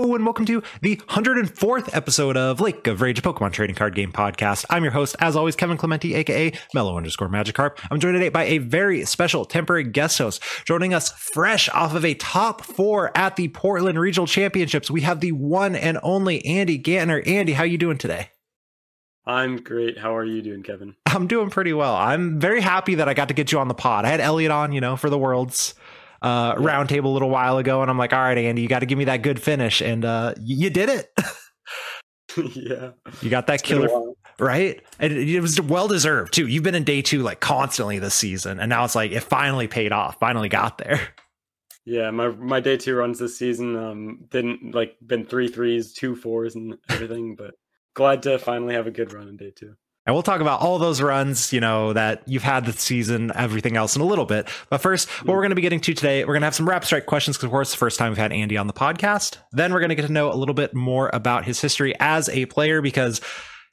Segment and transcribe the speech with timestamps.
[0.00, 4.10] Hello and welcome to the 104th episode of Lake of Rage, Pokemon trading card game
[4.10, 4.64] podcast.
[4.70, 7.76] I'm your host, as always, Kevin Clementi, aka Mellow underscore Magikarp.
[7.90, 12.06] I'm joined today by a very special temporary guest host, joining us fresh off of
[12.06, 14.90] a top four at the Portland Regional Championships.
[14.90, 17.22] We have the one and only Andy Gantner.
[17.28, 18.30] Andy, how you doing today?
[19.26, 19.98] I'm great.
[19.98, 20.96] How are you doing, Kevin?
[21.04, 21.94] I'm doing pretty well.
[21.94, 24.06] I'm very happy that I got to get you on the pod.
[24.06, 25.74] I had Elliot on, you know, for the Worlds
[26.22, 26.64] uh, yeah.
[26.64, 28.98] roundtable a little while ago, and I'm like, all right, Andy, you got to give
[28.98, 31.12] me that good finish, and uh, you did it.
[32.54, 32.90] yeah,
[33.22, 33.88] you got that it's killer,
[34.38, 34.82] right?
[34.98, 36.46] And it was well deserved too.
[36.46, 39.68] You've been in day two like constantly this season, and now it's like it finally
[39.68, 40.18] paid off.
[40.18, 41.00] Finally got there.
[41.86, 46.14] Yeah, my my day two runs this season um didn't like been three threes, two
[46.14, 47.54] fours, and everything, but
[47.94, 49.74] glad to finally have a good run in day two.
[50.06, 53.76] And we'll talk about all those runs, you know, that you've had this season, everything
[53.76, 54.48] else in a little bit.
[54.70, 56.68] But first, what we're going to be getting to today, we're going to have some
[56.68, 59.36] rapid strike questions because, of course, the first time we've had Andy on the podcast.
[59.52, 62.28] Then we're going to get to know a little bit more about his history as
[62.30, 63.20] a player because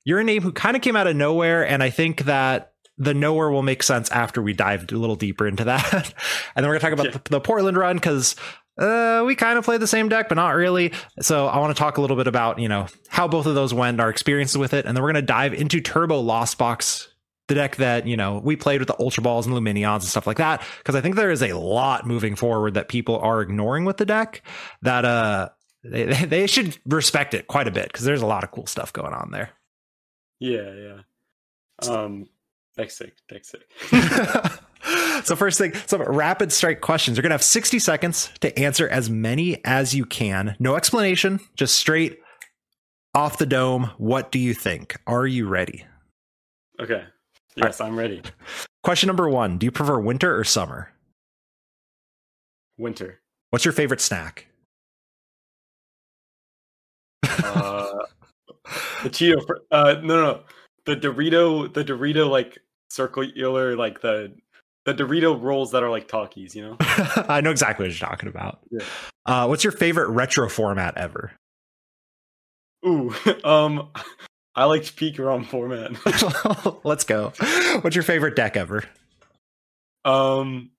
[0.03, 1.65] you're a name who kind of came out of nowhere.
[1.65, 5.47] And I think that the nowhere will make sense after we dive a little deeper
[5.47, 5.93] into that.
[6.55, 7.19] and then we're going to talk about yeah.
[7.23, 8.35] the, the Portland run because
[8.77, 10.93] uh, we kind of play the same deck, but not really.
[11.19, 13.73] So I want to talk a little bit about, you know, how both of those
[13.73, 17.09] went, our experiences with it, and then we're going to dive into Turbo Lost Box,
[17.47, 20.27] the deck that, you know, we played with the Ultra Balls and Lumineons and stuff
[20.27, 23.85] like that, because I think there is a lot moving forward that people are ignoring
[23.85, 24.41] with the deck
[24.81, 25.49] that uh
[25.83, 28.91] they, they should respect it quite a bit because there's a lot of cool stuff
[28.91, 29.51] going on there.
[30.39, 31.89] Yeah, yeah.
[31.89, 32.27] Um,
[32.75, 33.69] deck sick, deck sick.
[35.23, 37.17] So first thing, some rapid strike questions.
[37.17, 40.55] You're gonna have 60 seconds to answer as many as you can.
[40.59, 42.19] No explanation, just straight
[43.13, 43.91] off the dome.
[43.97, 44.97] What do you think?
[45.07, 45.85] Are you ready?
[46.79, 47.03] Okay.
[47.55, 47.87] Yes, right.
[47.87, 48.21] I'm ready.
[48.83, 50.91] Question number one: Do you prefer winter or summer?
[52.77, 53.19] Winter.
[53.49, 54.47] What's your favorite snack?
[57.23, 58.05] Uh,
[59.03, 59.41] the Cheeto.
[59.71, 60.43] Uh, no, no,
[60.85, 61.73] the Dorito.
[61.73, 62.59] The Dorito like
[62.89, 64.33] circle circular, like the
[64.87, 66.77] the Dorito rolls that are like Takis, you know?
[66.79, 68.59] I know exactly what you're talking about.
[68.71, 68.85] Yeah.
[69.25, 71.33] Uh, what's your favorite retro format ever?
[72.85, 73.89] Ooh, um,
[74.55, 75.91] I liked Pikarom format.
[76.85, 77.33] Let's go.
[77.81, 78.85] What's your favorite deck ever?
[80.05, 80.71] Um,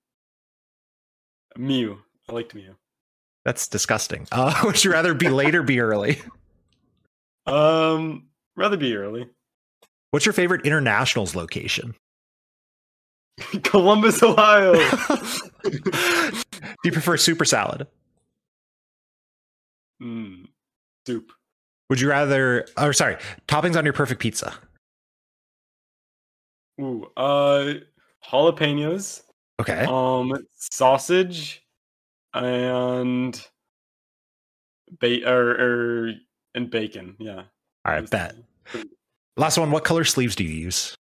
[1.58, 1.98] Mew.
[2.30, 2.76] I liked Mew.
[3.44, 4.26] That's disgusting.
[4.32, 6.22] Uh, would you rather be late or be early?
[7.46, 9.28] Um, rather be early.
[10.12, 11.94] What's your favorite internationals location?
[13.62, 14.72] Columbus, Ohio.
[15.62, 16.40] Do
[16.84, 17.86] you prefer soup or salad?
[20.02, 20.46] Mm,
[21.06, 21.32] soup.
[21.90, 22.66] Would you rather?
[22.76, 23.16] Or sorry,
[23.46, 24.54] toppings on your perfect pizza.
[26.80, 27.74] Ooh, uh,
[28.24, 29.22] jalapenos.
[29.60, 29.84] Okay.
[29.88, 31.64] Um, sausage,
[32.34, 33.40] and
[35.00, 36.12] ba- or, or
[36.54, 37.16] and bacon.
[37.18, 37.42] Yeah.
[37.84, 38.36] All right, bet.
[39.36, 39.70] Last one.
[39.70, 40.94] What color sleeves do you use?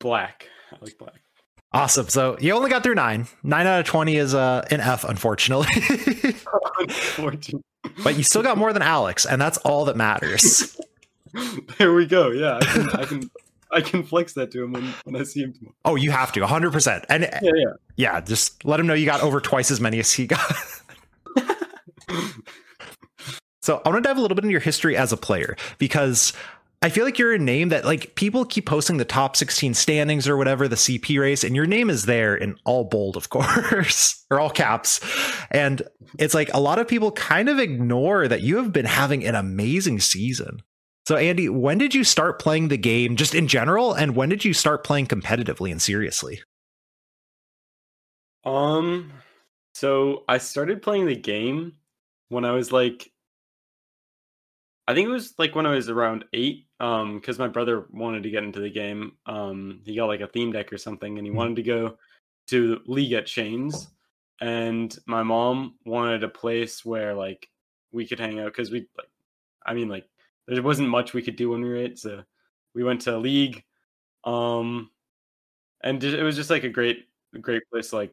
[0.00, 0.48] Black.
[0.72, 1.20] I like black.
[1.72, 2.08] Awesome.
[2.08, 3.28] So you only got through nine.
[3.44, 5.68] Nine out of 20 is uh, an F, unfortunately.
[8.02, 10.80] but you still got more than Alex, and that's all that matters.
[11.78, 12.30] there we go.
[12.30, 13.30] Yeah, I can, I can,
[13.70, 15.74] I can flex that to him when, when I see him tomorrow.
[15.84, 17.04] Oh, you have to, 100%.
[17.08, 17.72] And yeah, yeah.
[17.96, 20.40] Yeah, just let him know you got over twice as many as he got.
[23.62, 26.32] so I want to dive a little bit into your history as a player because
[26.82, 30.26] I feel like you're a name that like people keep posting the top 16 standings
[30.26, 34.24] or whatever, the CP race, and your name is there in all bold, of course,
[34.30, 35.00] or all caps.
[35.50, 35.82] And
[36.18, 39.34] it's like a lot of people kind of ignore that you have been having an
[39.34, 40.62] amazing season.
[41.06, 43.92] So, Andy, when did you start playing the game just in general?
[43.92, 46.40] And when did you start playing competitively and seriously?
[48.44, 49.12] Um,
[49.74, 51.74] so I started playing the game
[52.30, 53.10] when I was like
[54.90, 58.22] I think it was like when I was around eight, um, because my brother wanted
[58.24, 59.12] to get into the game.
[59.26, 61.38] Um, he got like a theme deck or something, and he mm-hmm.
[61.38, 61.96] wanted to go
[62.48, 63.88] to League at chains
[64.40, 67.48] and my mom wanted a place where like
[67.92, 69.08] we could hang out because we like,
[69.64, 70.06] I mean, like
[70.46, 72.22] there wasn't much we could do when we were eight, so
[72.74, 73.64] we went to League,
[74.24, 74.90] um,
[75.82, 77.08] and it was just like a great,
[77.40, 78.12] great place to like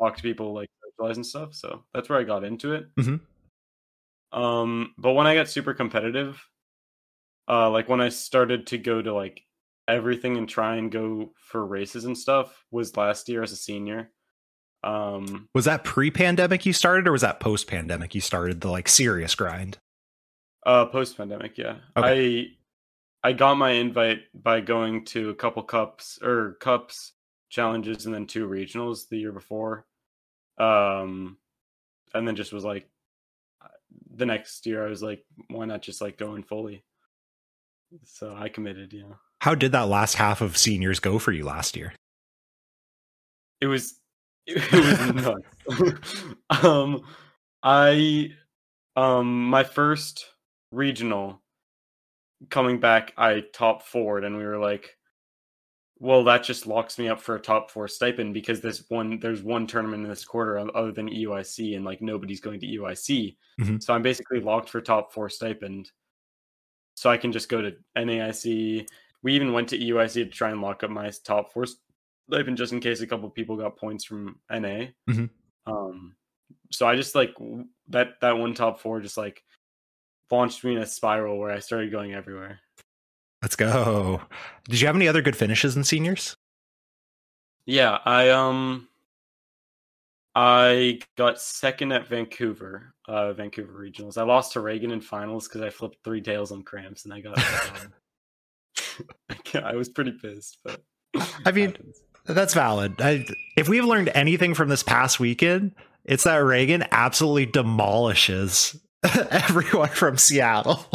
[0.00, 1.54] talk to people, like socialize and stuff.
[1.54, 2.94] So that's where I got into it.
[2.96, 4.38] Mm-hmm.
[4.38, 6.44] Um, but when I got super competitive,
[7.48, 9.42] uh, like when I started to go to like
[9.88, 14.10] everything and try and go for races and stuff was last year as a senior.
[14.84, 19.34] Um, was that pre-pandemic you started, or was that post-pandemic you started the like serious
[19.34, 19.78] grind?
[20.64, 21.76] Uh, post-pandemic, yeah.
[21.96, 22.48] Okay.
[23.22, 27.12] I I got my invite by going to a couple cups or cups
[27.50, 29.86] challenges and then two regionals the year before.
[30.58, 31.38] Um,
[32.14, 32.88] and then just was like,
[33.62, 33.68] uh,
[34.16, 36.84] the next year I was like, why not just like going fully?
[38.04, 38.92] So I committed.
[38.92, 39.14] Yeah.
[39.40, 41.92] How did that last half of seniors go for you last year?
[43.60, 44.00] It was
[44.46, 45.14] it was
[45.68, 46.24] nuts.
[46.64, 47.02] um,
[47.62, 48.30] I
[48.96, 50.26] um my first
[50.70, 51.40] regional
[52.50, 54.96] coming back, I top forward, and we were like,
[55.98, 59.42] well, that just locks me up for a top four stipend because there's one there's
[59.42, 63.82] one tournament in this quarter other than EUIC, and like nobody's going to EUIC, Mhm.
[63.82, 65.90] so I'm basically locked for top four stipend.
[67.02, 68.86] So I can just go to NAIC.
[69.24, 72.72] We even went to EUIC to try and lock up my top four stipend just
[72.72, 74.92] in case a couple people got points from NA.
[75.10, 75.28] Mhm.
[75.66, 76.14] Um,
[76.70, 77.34] so I just like
[77.88, 79.42] that that one top four just like
[80.30, 82.60] launched me in a spiral where I started going everywhere.
[83.42, 84.22] Let's go.
[84.68, 86.36] Did you have any other good finishes in seniors?
[87.66, 88.86] Yeah, I um
[90.34, 94.16] I got second at Vancouver, uh Vancouver regionals.
[94.16, 97.20] I lost to Reagan in finals because I flipped three tails on cramps and I
[97.20, 97.92] got um,
[99.62, 100.82] I was pretty pissed, but
[101.44, 102.00] I mean, happens.
[102.24, 103.00] That's valid.
[103.00, 103.26] I,
[103.56, 105.74] if we've learned anything from this past weekend,
[106.04, 108.80] it's that Reagan absolutely demolishes
[109.30, 110.86] everyone from Seattle.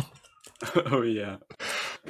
[0.91, 1.37] oh yeah.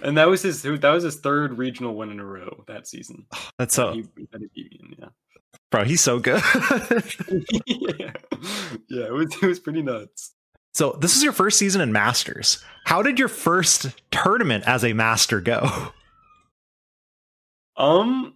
[0.03, 3.25] And that was his that was his third regional win in a row that season.
[3.57, 4.01] That's that so, he,
[4.31, 5.09] that he beat me in, yeah.
[5.72, 5.84] Bro.
[5.84, 6.42] He's so good.
[7.66, 8.12] yeah.
[8.90, 10.34] yeah, it was it was pretty nuts.
[10.74, 12.64] so this is your first season in Masters.
[12.86, 15.92] How did your first tournament as a Master go?
[17.80, 18.34] Um,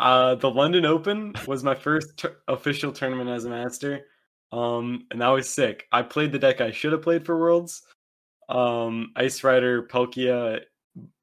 [0.00, 4.06] uh, the London Open was my first official tournament as a master.
[4.50, 5.86] Um, and that was sick.
[5.92, 7.82] I played the deck I should have played for Worlds.
[8.48, 10.62] Um, Ice Rider, Palkia,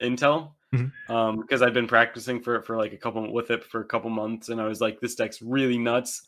[0.02, 0.54] Intel.
[0.76, 1.10] Mhm.
[1.10, 3.86] Um, because I'd been practicing for it for like a couple with it for a
[3.86, 6.28] couple months, and I was like, this deck's really nuts.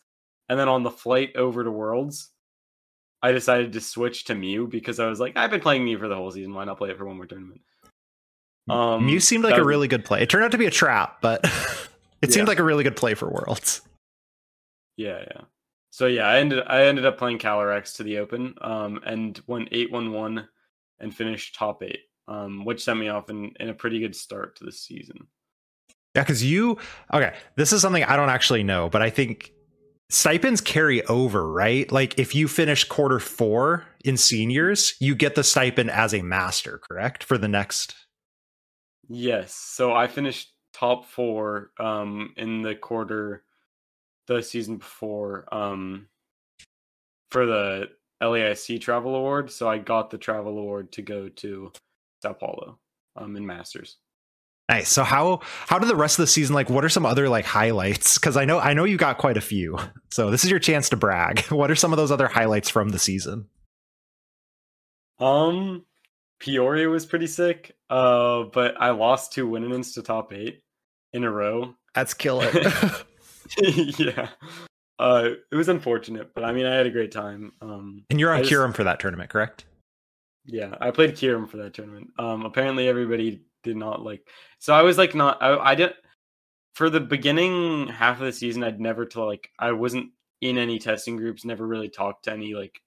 [0.50, 2.30] And then on the flight over to Worlds,
[3.22, 6.08] I decided to switch to Mew because I was like, I've been playing Mew for
[6.08, 6.54] the whole season.
[6.54, 7.62] Why not play it for one more tournament?
[8.70, 10.22] Um, Mew seemed like a was- really good play.
[10.22, 11.42] It turned out to be a trap, but
[12.22, 12.52] it seemed Yeah.
[12.52, 13.82] like a really good play for Worlds.
[14.98, 15.42] Yeah, yeah.
[15.90, 19.68] So yeah, I ended I ended up playing Calyrex to the Open, um, and won
[19.72, 20.48] eight one one,
[21.00, 24.56] and finished top eight, um, which sent me off in, in a pretty good start
[24.58, 25.28] to the season.
[26.16, 26.78] Yeah, because you
[27.14, 27.36] okay.
[27.56, 29.52] This is something I don't actually know, but I think
[30.10, 31.92] stipends carry over, right?
[31.92, 36.80] Like if you finish quarter four in seniors, you get the stipend as a master,
[36.80, 37.24] correct?
[37.24, 37.96] For the next.
[39.10, 43.44] Yes, so I finished top four um, in the quarter,
[44.28, 46.08] the season before, um,
[47.32, 47.90] for the
[48.22, 49.50] LAIC Travel Award.
[49.50, 51.72] So I got the Travel Award to go to
[52.22, 52.80] Sao Paulo,
[53.16, 53.98] um, in Masters.
[54.70, 54.90] Nice.
[54.90, 56.70] So how how did the rest of the season like?
[56.70, 58.18] What are some other like highlights?
[58.18, 59.78] Because I know I know you got quite a few.
[60.10, 61.42] So this is your chance to brag.
[61.50, 63.48] What are some of those other highlights from the season?
[65.20, 65.86] Um,
[66.40, 67.76] Peoria was pretty sick.
[67.90, 70.64] Uh, but I lost two Winnings to top eight
[71.14, 71.76] in a row.
[71.94, 72.50] That's killer.
[73.62, 74.30] yeah.
[75.00, 77.54] Uh, it was unfortunate, but I mean, I had a great time.
[77.62, 79.66] Um, and you're on I just- Kyurem for that tournament, correct?
[80.48, 82.10] Yeah, I played Kyurem for that tournament.
[82.18, 84.28] Um, apparently everybody did not like.
[84.60, 85.42] So I was like, not.
[85.42, 85.98] I, I didn't.
[86.74, 89.52] For the beginning half of the season, I'd never to like.
[89.60, 91.44] I wasn't in any testing groups.
[91.44, 92.82] Never really talked to any like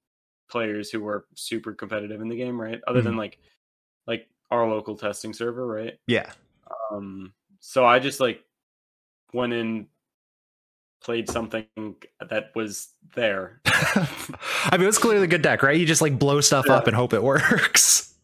[0.49, 2.81] players who were super competitive in the game, right?
[2.87, 3.39] Other than like,
[4.07, 5.99] like our local testing server, right?
[6.07, 6.33] Yeah.
[6.91, 8.43] Um, so I just like
[9.33, 9.87] went in,
[11.03, 11.67] played something
[12.29, 13.61] that was there.
[13.67, 15.79] I mean, it's clearly a good deck, right?
[15.79, 16.75] You just like blow stuff Yeah.
[16.75, 18.15] up and hope it works.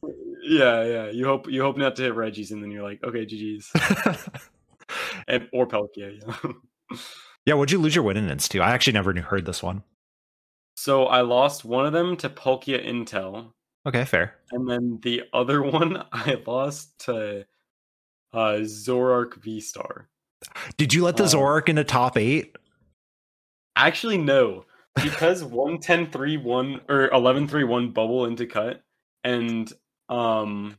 [0.42, 1.09] yeah, yeah.
[1.11, 3.71] You hope you hope not to hit Reggie's, and then you're like, okay, GG's,
[5.28, 6.21] and or Palkia.
[6.21, 6.52] Yeah.
[7.47, 8.61] yeah, would you lose your Winnins to?
[8.61, 9.83] I actually never knew, heard this one.
[10.76, 13.52] so I lost one of them to Palkia Intel,
[13.87, 14.35] Okay, fair.
[14.52, 17.47] and then the other one I lost to
[18.33, 20.09] uh Zoroark V Star.
[20.76, 22.54] Did you let the Um, Zoroark into top eight?
[23.76, 24.64] Actually, no,
[25.02, 28.83] because one ten three one or eleven three one bubble into cut,
[29.23, 29.71] and
[30.09, 30.78] um,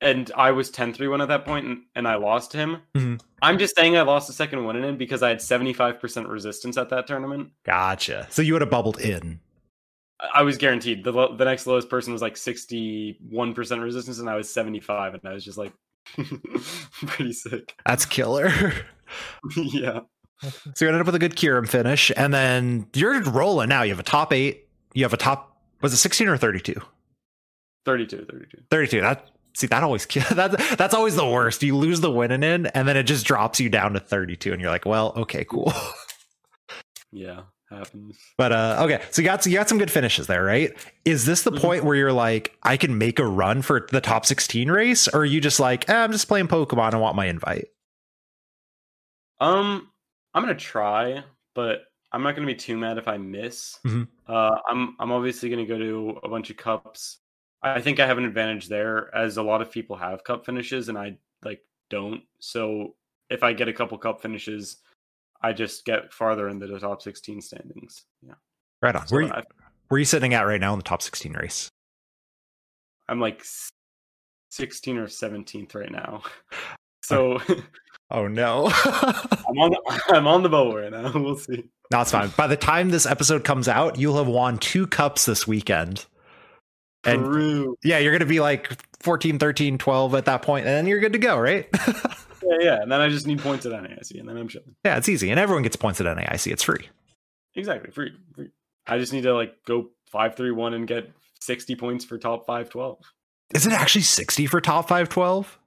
[0.00, 2.82] and I was 10-3-1 at that point, and, and I lost him.
[2.94, 3.18] Mhm.
[3.40, 5.98] I'm just saying I lost the second one in it because I had seventy five
[6.00, 7.50] percent resistance at that tournament.
[7.64, 8.26] Gotcha.
[8.30, 9.40] So you would have bubbled in.
[10.34, 11.04] I- was guaranteed.
[11.04, 14.52] the lo- The next lowest person was like sixty one percent resistance, and I was
[14.52, 15.72] seventy five, and I was just like
[17.06, 17.74] pretty sick.
[17.86, 18.72] That's killer.
[19.56, 20.00] yeah.
[20.74, 23.82] So you ended up with a good Kyurem finish, and then you're rolling now.
[23.82, 24.68] You have a top eight.
[24.94, 25.56] You have a top.
[25.80, 26.80] Was it 16 or 32?
[27.84, 28.58] 32, 32.
[28.70, 29.00] 32.
[29.02, 31.62] That see that always that that's always the worst.
[31.62, 34.60] You lose the winning in, and then it just drops you down to 32, and
[34.60, 35.72] you're like, well, okay, cool.
[37.16, 37.42] Yeah.
[37.70, 38.18] happens.
[38.36, 40.72] But uh okay, so you got you got some good finishes there, right?
[41.04, 41.60] Is this the Mhm.
[41.60, 45.20] point where you're like, I can make a run for the top 16 race, or
[45.20, 47.68] are you just like, eh, I'm just playing Pokemon and want my invite?
[49.40, 49.88] Um,
[50.34, 51.22] I'm gonna try,
[51.54, 53.78] but I'm not gonna be too mad if I miss.
[53.86, 54.08] Mhm.
[54.26, 57.18] Uh, I'm I'm obviously gonna go to a bunch of cups.
[57.62, 60.88] I think I have an advantage there, as a lot of people have cup finishes,
[60.88, 62.22] and I like don't.
[62.40, 62.96] So
[63.30, 64.78] if I get a couple cup finishes,
[65.40, 68.04] I just get farther into the top 16 standings.
[68.22, 68.34] Yeah,
[68.82, 69.06] Right on.
[69.06, 69.32] so Where you,
[69.88, 71.68] where you sitting at right now in the top 16 race?
[73.08, 73.44] I'm like
[74.50, 76.22] 16 or 17th right now.
[77.04, 77.38] So
[78.14, 78.66] Oh no.
[78.84, 81.10] I'm on the, I'm on the bubble right now.
[81.14, 81.64] We'll see.
[81.90, 82.30] no, it's fine.
[82.36, 86.06] By the time this episode comes out, you'll have won two cups this weekend.
[87.02, 87.76] And True.
[87.82, 88.70] yeah, you're going to be like
[89.02, 91.68] 14, 13, 12 at that point, and then you're good to go, right?
[92.42, 92.82] Yeah, yeah.
[92.82, 94.74] And then I just need points at NAIC, and then I'm chilling.
[94.84, 95.30] yeah, it's easy.
[95.30, 96.52] And everyone gets points at NAIC.
[96.52, 96.88] It's free.
[97.56, 98.50] Exactly, free, free.
[98.86, 102.46] I just need to like go five three one and get sixty points for top
[102.46, 102.98] five twelve.
[103.54, 105.58] Is it actually 60 for top 512?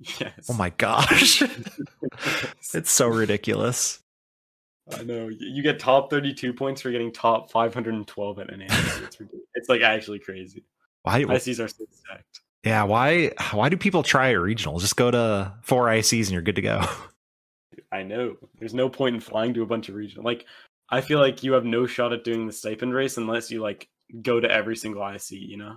[0.00, 0.48] Yes.
[0.50, 1.42] Oh my gosh.
[2.74, 4.00] it's so ridiculous.
[4.92, 5.28] I know.
[5.28, 9.04] You get top thirty two points for getting top five hundred and twelve at NAIC.
[9.04, 9.18] It's.
[9.56, 10.64] It's like actually crazy.
[11.04, 11.22] Why?
[11.22, 12.40] ICs are so stacked.
[12.64, 13.30] Yeah, why?
[13.52, 14.80] Why do people try a regional?
[14.80, 16.84] Just go to four ICs and you're good to go.
[17.92, 18.36] I know.
[18.58, 20.24] There's no point in flying to a bunch of regional.
[20.24, 20.46] Like,
[20.90, 23.88] I feel like you have no shot at doing the stipend race unless you like
[24.22, 25.30] go to every single IC.
[25.30, 25.76] You know,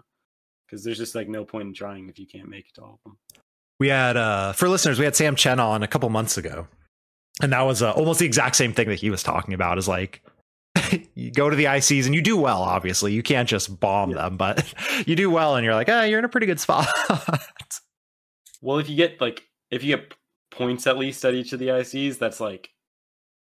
[0.65, 2.93] because there's just like no point in trying if you can't make it to all
[2.93, 3.17] of them.
[3.79, 6.67] We had uh for listeners, we had Sam Chen on a couple months ago,
[7.41, 9.77] and that was uh, almost the exact same thing that he was talking about.
[9.77, 10.21] Is like
[11.15, 12.61] you go to the ICs and you do well.
[12.63, 14.17] Obviously, you can't just bomb Yeah.
[14.23, 14.73] them, but
[15.07, 16.87] you do well, and you're like, ah, you're in a pretty good spot.
[18.61, 20.13] Well, if you get like if you get
[20.49, 22.69] points at least at each of the ICs, that's like,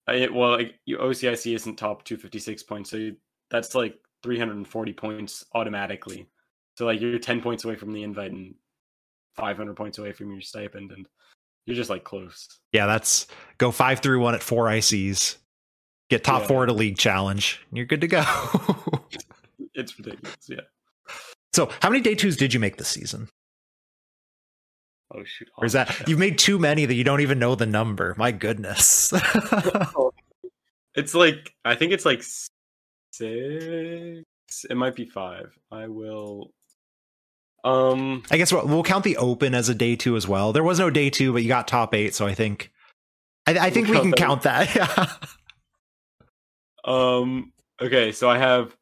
[0.06, 3.16] I, well, like, your OCIC isn't top 256 points, so you,
[3.50, 6.26] that's like 340 points automatically.
[6.78, 8.54] So like you're 10 points away from the invite and
[9.36, 11.06] 500 points away from your stipend, and
[11.66, 12.46] you're just like close.
[12.72, 13.26] yeah, that's
[13.58, 15.36] go five through one at four ICs,
[16.10, 16.48] get top Yeah.
[16.48, 18.24] four to league challenge, and you're good to go.
[19.74, 20.36] It's ridiculous.
[20.48, 20.60] Yeah.
[21.54, 23.28] so, how many day twos did you make this season?
[25.14, 25.48] Oh shoot.
[25.56, 28.14] Or is that oh, you've made too many that you don't even know the number?
[28.18, 29.12] My goodness.
[29.96, 30.12] Oh.
[30.94, 32.22] It's like I think it's like
[33.12, 34.24] six.
[34.68, 35.56] It might be five.
[35.70, 36.50] I will.
[37.64, 38.22] Um.
[38.30, 40.52] I guess we'll, we'll count the open as a day two as well.
[40.52, 42.72] There was no day two, but you got top eight, so I think
[43.46, 44.68] I, I think we count can that.
[44.68, 45.28] count that.
[46.84, 47.52] Um.
[47.80, 48.10] Okay.
[48.10, 48.76] So I have,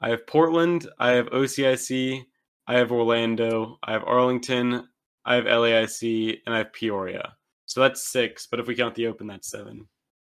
[0.00, 0.88] I have Portland.
[0.98, 2.24] I have OCIC.
[2.66, 3.78] I have Orlando.
[3.82, 4.88] I have Arlington.
[5.26, 7.34] I have LAIC, and I have Peoria.
[7.66, 8.46] So that's six.
[8.46, 9.86] But if we count the open, that's seven.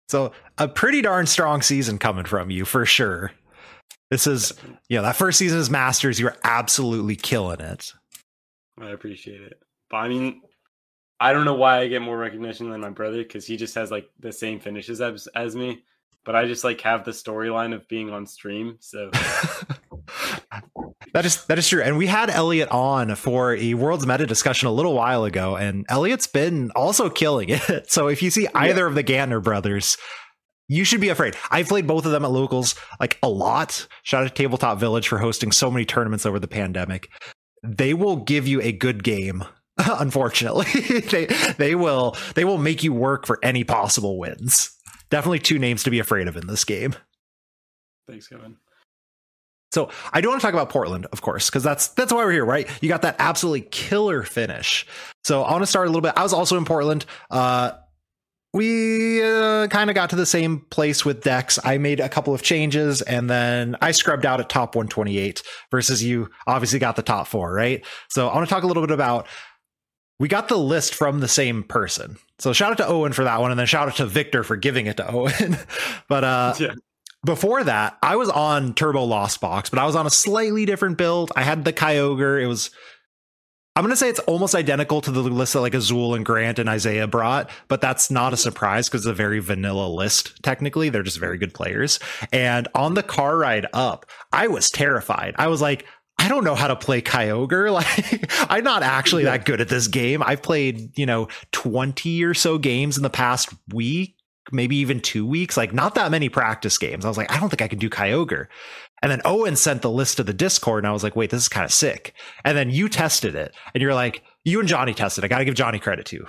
[0.08, 3.32] So a pretty darn strong season coming from you for sure.
[4.12, 4.52] This is
[4.90, 6.20] yeah, that first season is Masters.
[6.20, 7.94] You were absolutely killing it.
[8.78, 9.58] I appreciate it.
[9.88, 10.42] But I mean,
[11.18, 13.90] I don't know why I get more recognition than my brother because he just has
[13.90, 15.82] like the same finishes as as me.
[16.26, 18.76] But I just like have the storyline of being on stream.
[18.80, 19.08] So
[21.14, 21.80] that is that is true.
[21.80, 25.86] And we had Elliot on for a world's meta discussion a little while ago, and
[25.88, 27.62] Elliot's been also killing it.
[27.88, 29.96] So if you see either of the Gantner brothers,
[30.72, 31.36] you should be afraid.
[31.50, 33.86] I've played both of them at locals like a lot.
[34.02, 37.10] Shout out to Tabletop Village for hosting so many tournaments over the pandemic.
[37.62, 39.44] They will give you a good game.
[39.78, 40.64] Unfortunately,
[41.10, 41.26] they
[41.58, 44.70] they will they will make you work for any possible wins.
[45.10, 46.94] Definitely two names to be afraid of in this game.
[48.08, 48.56] thanks, Kevin.
[49.72, 52.32] So I do want to talk about Portland, of course, because that's that's why we're
[52.32, 52.68] here, right?
[52.82, 54.86] You got that absolutely killer finish.
[55.24, 56.12] So I want to start a little bit.
[56.16, 57.06] I was also in Portland.
[57.30, 57.72] Uh,
[58.54, 61.58] we uh, kind of got to the same place with decks.
[61.64, 66.02] I made a couple of changes, and then I scrubbed out at top 128 versus
[66.02, 66.28] you.
[66.46, 67.84] Obviously, got the top four, right?
[68.08, 69.26] So I want to talk a little bit about.
[70.18, 72.16] We got the list from the same person.
[72.38, 74.56] So shout out to Owen for that one, and then shout out to Victor for
[74.56, 75.56] giving it to Owen.
[76.08, 76.74] but uh, yeah.
[77.24, 80.98] before that, I was on Turbo Lost Box, but I was on a slightly different
[80.98, 81.32] build.
[81.34, 82.42] I had the Kyogre.
[82.42, 82.70] It was,
[83.74, 86.58] I'm going to say it's almost identical to the list that like Azul and Grant
[86.58, 90.42] and Isaiah brought, but that's not a surprise because it's a very vanilla list.
[90.42, 91.98] Technically, they're just very good players.
[92.32, 95.34] And on the car ride up, I was terrified.
[95.38, 95.86] I was like,
[96.18, 97.72] I don't know how to play Kyogre.
[97.72, 100.22] Like, I'm not actually that good at this game.
[100.22, 104.16] I've played, you know, 20 or so games in the past week
[104.50, 107.04] maybe even two weeks, like not that many practice games.
[107.04, 108.48] I was like, I don't think I can do Kyogre.
[109.02, 111.42] And then Owen sent the list to the Discord, and I was like, wait, this
[111.42, 112.14] is kind of sick.
[112.44, 115.24] And then you tested it, and you're like, you and Johnny tested.
[115.24, 116.26] I got to give Johnny credit too.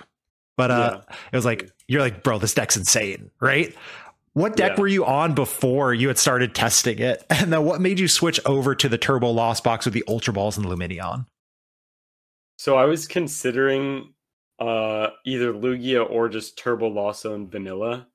[0.58, 1.02] But uh,
[1.32, 3.76] it was like, you're like, bro, this deck's insane, right?
[4.34, 4.82] What deck Yeah.
[4.82, 7.24] were you on before you had started testing it?
[7.30, 10.34] And then what made you switch over to the Turbo Lost Box with the Ultra
[10.34, 11.26] Balls and Lumineon?
[12.58, 14.14] So I was considering
[14.60, 18.08] uh either Lugia or just Turbo Lasso and Vanilla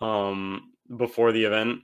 [0.00, 1.80] um before the event.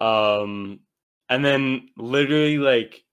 [0.00, 0.80] Um
[1.28, 3.04] and then literally like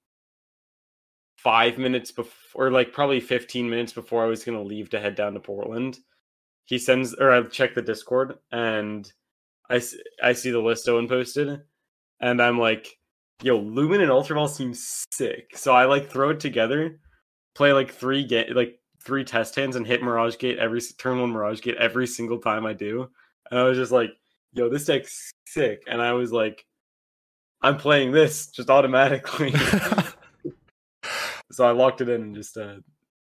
[1.37, 4.99] 5 minutes before or like probably 15 minutes before I was going to leave to
[4.99, 5.97] head down to Portland,
[6.65, 9.11] he sends or I check the Discord and
[9.69, 9.81] I,
[10.21, 11.61] I see the list Owen posted
[12.21, 12.97] and I'm like
[13.41, 15.57] yo, Lumen and Ultra Ball seems sick.
[15.57, 16.99] So I like throw it together
[17.55, 21.31] play like three get like three test hands and hit Mirage Gate every turn one
[21.31, 23.09] Mirage Gate every single time I do.
[23.51, 24.11] And I was just like,
[24.53, 25.83] yo, this deck's sick.
[25.87, 26.65] And I was like,
[27.63, 29.53] I'm playing this just automatically.
[31.51, 32.75] so I locked it in and just uh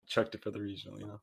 [0.06, 1.20] chucked it for the regional, you know.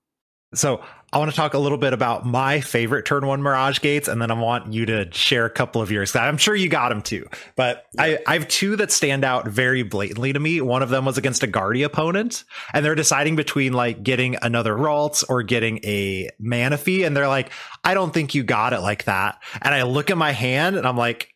[0.55, 0.81] So
[1.13, 4.19] I want to talk a little bit about my favorite turn one Mirage gates, and
[4.19, 6.15] then I want you to share a couple of yours.
[6.15, 9.83] I'm sure you got them too, but I, I have two that stand out very
[9.83, 10.59] blatantly to me.
[10.59, 14.73] One of them was against a Guardi opponent, and they're deciding between like getting another
[14.73, 17.51] Ralts or getting a Manaphy, and they're like,
[17.83, 19.37] I don't think you got it like that.
[19.61, 21.31] And I look at my hand and I'm like,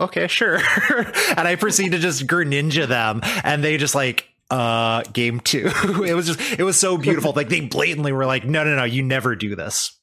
[0.00, 0.56] okay, sure.
[1.36, 5.70] and I proceed to just Greninja them, and they just like uh game two.
[6.04, 7.32] It was just it was so beautiful.
[7.32, 9.96] Like they blatantly were like no no no you never do this.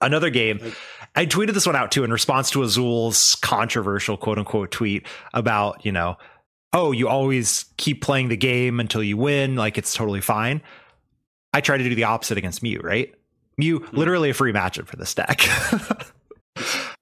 [0.00, 0.72] Another game
[1.16, 5.04] i tweeted this one out too in response to azul's controversial quote unquote tweet
[5.34, 6.16] about you know
[6.72, 10.62] oh you always keep playing the game until you win like it's totally fine.
[11.52, 13.14] I try to do the opposite against mew right?
[13.58, 15.40] Mew literally a free matchup for this deck.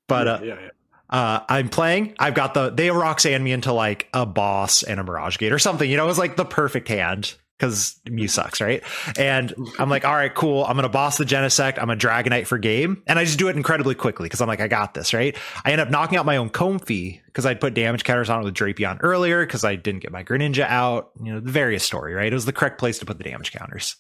[0.09, 0.69] But uh yeah, yeah.
[1.11, 2.15] Uh, I'm playing.
[2.19, 5.59] I've got the they Roxanne me into like a boss and a Mirage Gate or
[5.59, 5.89] something.
[5.89, 8.83] You know, it was like the perfect hand because Mew sucks, right?
[9.19, 10.65] And I'm like, all right, cool.
[10.65, 11.79] I'm gonna boss the Genesect.
[11.81, 14.61] I'm a Dragonite for game, and I just do it incredibly quickly because I'm like,
[14.61, 15.37] I got this, right?
[15.65, 18.45] I end up knocking out my own Comfey because I'd put damage counters on it
[18.45, 21.11] with Drapion earlier because I didn't get my Greninja out.
[21.23, 22.31] You know, the various story, right?
[22.31, 23.97] It was the correct place to put the damage counters.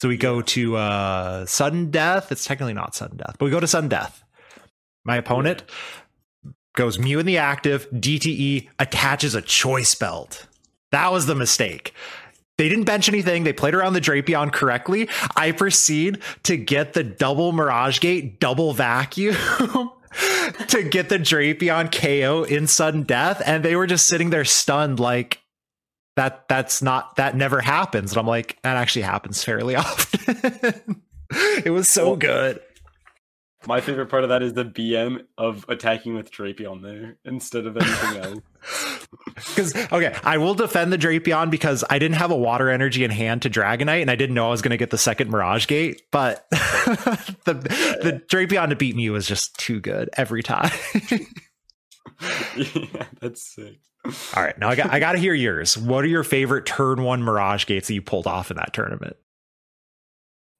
[0.00, 2.32] So we go to uh sudden death.
[2.32, 4.24] It's technically not sudden death, but we go to sudden death.
[5.04, 5.64] My opponent
[6.74, 10.46] goes Mew in the active, DTE attaches a choice belt.
[10.92, 11.94] That was the mistake.
[12.58, 13.44] They didn't bench anything.
[13.44, 15.08] They played around the Drapion correctly.
[15.34, 19.34] I proceed to get the double Mirage Gate, double vacuum
[20.68, 23.40] to get the Drapion KO in sudden death.
[23.46, 25.40] And they were just sitting there stunned, like,
[26.16, 28.12] that that's not that never happens.
[28.12, 31.02] And I'm like, that actually happens fairly often.
[31.64, 32.60] it was so Well, good.
[33.66, 37.76] My favorite part of that is the BM of attacking with Drapion there instead of
[37.76, 38.40] anything else.
[39.34, 43.10] Because okay, I will defend the Drapion because I didn't have a water energy in
[43.10, 45.66] hand to Dragonite, and I didn't know I was going to get the second Mirage
[45.66, 46.02] Gate.
[46.12, 47.54] But the
[48.02, 50.70] the Drapion to beat me was just too good every time.
[52.56, 53.80] yeah, that's sick.
[54.04, 55.76] All right, now I got I got to hear yours.
[55.76, 59.16] What are your favorite turn one Mirage Gates that you pulled off in that tournament?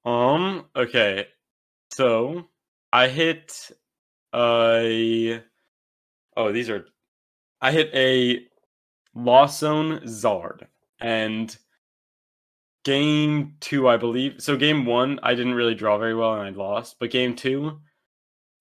[0.03, 0.65] Um.
[0.75, 1.27] Okay.
[1.91, 2.49] So
[2.93, 3.71] I hit
[4.33, 5.41] a.
[6.35, 6.85] Oh, these are.
[7.61, 8.45] I hit a
[9.13, 10.67] Lost Zone Zard
[10.99, 11.55] and
[12.83, 14.35] game two, I believe.
[14.39, 16.97] So game one, I didn't really draw very well and I lost.
[16.99, 17.79] But game two,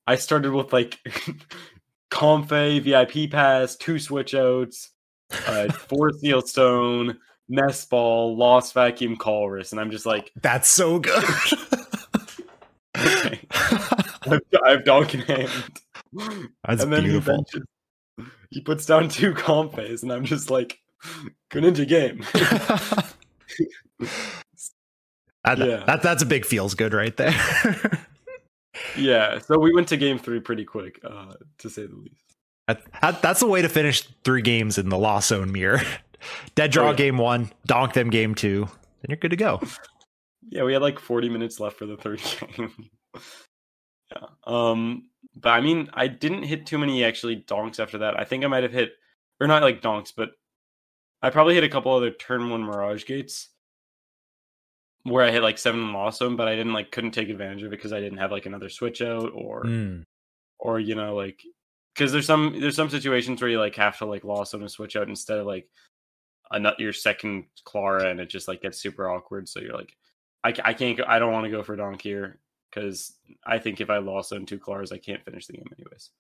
[0.07, 0.99] I started with like
[2.11, 4.91] Comfey, VIP pass, two switch outs,
[5.47, 10.99] uh, four seal stone, nest ball, lost vacuum colress, and I'm just like, That's so
[10.99, 11.25] good.
[14.55, 15.51] I've, I've dog in hand.
[16.67, 17.45] That's and then beautiful.
[17.53, 17.63] He, benches,
[18.51, 20.79] he puts down two Comfeys, and I'm just like,
[21.51, 22.25] Greninja game.
[25.45, 25.85] That- Yeah.
[25.87, 27.35] that, that's a big feels good right there.
[28.97, 32.17] yeah, so we went to game three pretty quick, uh, to say the least.
[32.69, 35.81] That, that- that's the way to finish three games in the Lost Zone mirror.
[36.55, 36.97] Dead draw Oh, yeah.
[36.97, 39.61] game one, donk them game two, then you're good to go.
[40.51, 42.21] Yeah, we had like 40 minutes left for the third
[42.57, 42.91] game.
[44.13, 44.27] Yeah.
[44.45, 48.19] Um, but I mean, I didn't hit too many actually donks after that.
[48.19, 48.93] I think I might have hit,
[49.41, 50.33] or not like donks, but
[51.23, 53.49] I probably hit a couple other turn one Mirage gates
[55.05, 57.63] where I hit like seven and lost them, but I didn't like couldn't take advantage
[57.63, 60.05] of it because I didn't have like another switch out or Mm.
[60.59, 61.43] or you know like
[61.95, 64.71] because there's some there's some situations where you like have to like lost them and
[64.71, 65.69] switch out instead of like
[66.51, 69.49] a nut your second Clara and it just like gets super awkward.
[69.49, 69.97] So you're like,
[70.43, 72.39] I, I can't go, I don't want to go for donk here
[72.71, 73.15] because
[73.47, 76.11] I think if I lost on two Claras, I can't finish the game anyways.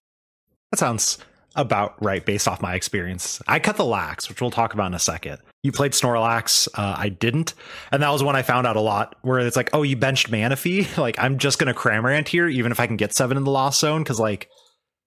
[0.70, 1.18] That sounds
[1.56, 3.42] about right based off my experience.
[3.48, 5.38] I cut the lax, which we'll talk about in a second.
[5.62, 7.54] You played Snorlax, uh, I didn't,
[7.90, 9.16] and that was when I found out a lot.
[9.22, 10.86] Where it's like, oh, you benched Manaphy.
[11.00, 13.80] Like, I'm just gonna Cramorant here, even if I can get seven in the Lost
[13.80, 14.48] Zone, because like,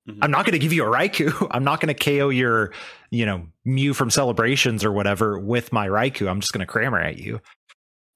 [0.09, 0.23] mm-hmm.
[0.23, 1.47] I'm not gonna give you a Raikou.
[1.51, 2.73] I'm not gonna KO your,
[3.09, 6.29] you know, Mew from Celebrations or whatever with my Raikou.
[6.29, 7.39] I'm just gonna Cramorant you.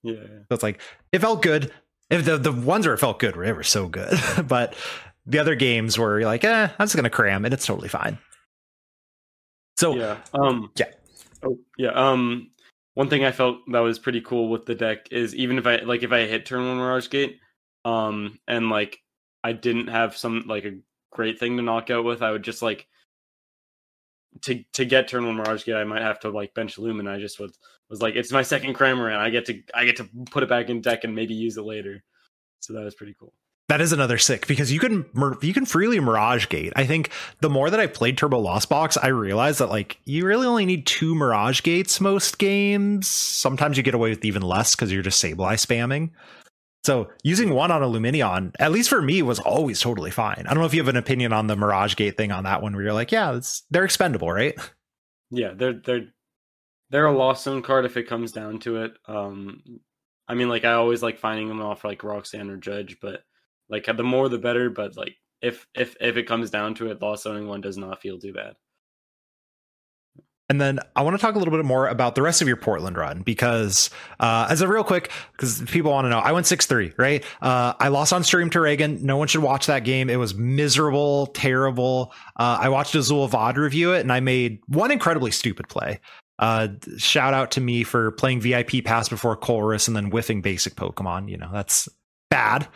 [0.04, 0.16] Yeah.
[0.24, 1.72] So it's like it felt good.
[2.10, 4.18] If the the ones where it felt good were, were so good,
[4.48, 4.76] but
[5.26, 8.18] the other games were like, eh, I'm just gonna cram, and it's totally fine.
[9.78, 10.92] So yeah, um, yeah,
[11.44, 11.92] oh, yeah.
[11.92, 12.52] Um,
[12.94, 15.78] one thing I felt that was pretty cool with the deck is even if I
[15.78, 17.40] like if I hit turn one Mirage Gate,
[17.86, 19.00] um, and like
[19.44, 20.80] I didn't have some like a
[21.12, 22.88] great thing to knock out with, I would just like
[24.44, 27.08] to to get turn one Mirage Gate, I might have to like bench Lumen.
[27.08, 27.58] I just was
[27.90, 29.18] was like, it's my second Cramorant.
[29.18, 31.64] I get to I get to put it back in deck and maybe use it
[31.64, 32.04] later.
[32.60, 33.34] So that was pretty cool.
[33.70, 35.06] That is another sick because you can
[35.42, 36.72] you can freely Mirage Gate.
[36.78, 40.26] I think the more that I played Turbo Lost Box, I realized that like you
[40.26, 43.10] really only need two Mirage Gates most games.
[43.10, 46.12] Sometimes you get away with even less because you're just Sableye spamming.
[46.88, 50.46] So using one on a Lumineon, at least for me, was always totally fine.
[50.48, 52.62] I don't know if you have an opinion on the Mirage Gate thing on that
[52.62, 53.38] one, where you're like, yeah,
[53.70, 54.58] they're expendable, right?
[55.30, 56.06] Yeah, they're they're
[56.90, 58.94] they're a lost zone card if it comes down to it.
[59.06, 59.62] Um,
[60.30, 63.20] I mean, like I always like finding them off like Roxanne or Judge, but
[63.68, 67.02] like the more the better, but like if if if it comes down to it,
[67.02, 68.54] lost owning one does not feel too bad.
[70.50, 72.56] And then I want to talk a little bit more about the rest of your
[72.56, 73.90] Portland run because,
[74.22, 77.24] uh, as a real quick, because people want to know, I went 6 3, right?
[77.42, 79.06] Uh, I lost on stream to Reagan.
[79.06, 80.10] No one should watch that game.
[80.10, 82.14] It was miserable, terrible.
[82.38, 86.00] Uh, I watched Azul Vod review it and I made one incredibly stupid play.
[86.40, 90.76] Uh, shout out to me for playing VIP pass before Colress and then whiffing basic
[90.76, 91.30] Pokemon.
[91.30, 91.90] You know, that's
[92.30, 92.68] bad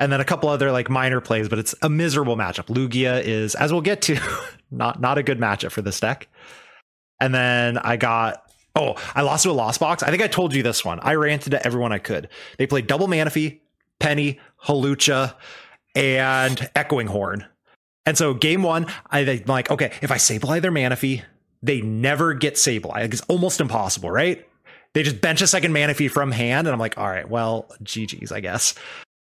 [0.00, 2.66] and then a couple other like minor plays, but it's a miserable matchup.
[2.66, 4.18] Lugia is, as we'll get to,
[4.72, 6.26] not not a good matchup for this deck.
[7.20, 10.02] And then I got oh, I lost to a lost box.
[10.02, 11.00] I think I told you this one.
[11.00, 12.28] I ranted to everyone I could.
[12.58, 13.60] They played double Manaphy,
[13.98, 15.34] Penny, Hawlucha,
[15.94, 17.46] and Echoing Horn.
[18.06, 21.22] And so game one, I, am like, okay, if I Sableye their Manaphy,
[21.62, 23.12] they never get Sableye.
[23.12, 24.46] It's almost impossible, right?
[24.94, 28.32] They just bench a second Manaphy from hand, and I'm like, all right, well, GG's,
[28.32, 28.74] I guess.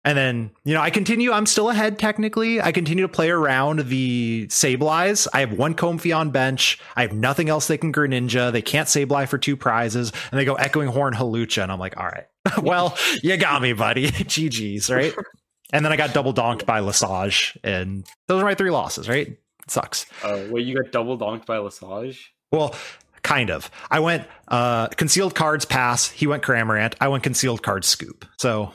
[0.09, 1.31] And then, you know, I continue.
[1.31, 2.59] I'm still ahead technically.
[2.59, 5.27] I continue to play around the Sableyes.
[5.35, 6.79] I have one Comfey on bench.
[6.95, 8.51] I have nothing else they can Greninja.
[8.51, 10.11] They can't Sableye for two prizes.
[10.31, 11.61] And they go Echoing Horn Hawlucha.
[11.61, 12.25] And I'm like, all right,
[12.63, 14.07] well, you got me, buddy.
[14.11, 15.13] GG's, right?
[15.71, 17.55] And then I got double donked by Lesage.
[17.63, 19.27] And those are my three losses, right?
[19.27, 20.07] It sucks.
[20.23, 22.33] Uh, wait, you got double donked by Lesage?
[22.51, 22.73] Well,
[23.21, 23.69] kind of.
[23.91, 26.09] I went uh, concealed cards pass.
[26.09, 26.95] He went Cramorant.
[26.99, 28.25] I went concealed cards scoop.
[28.39, 28.73] So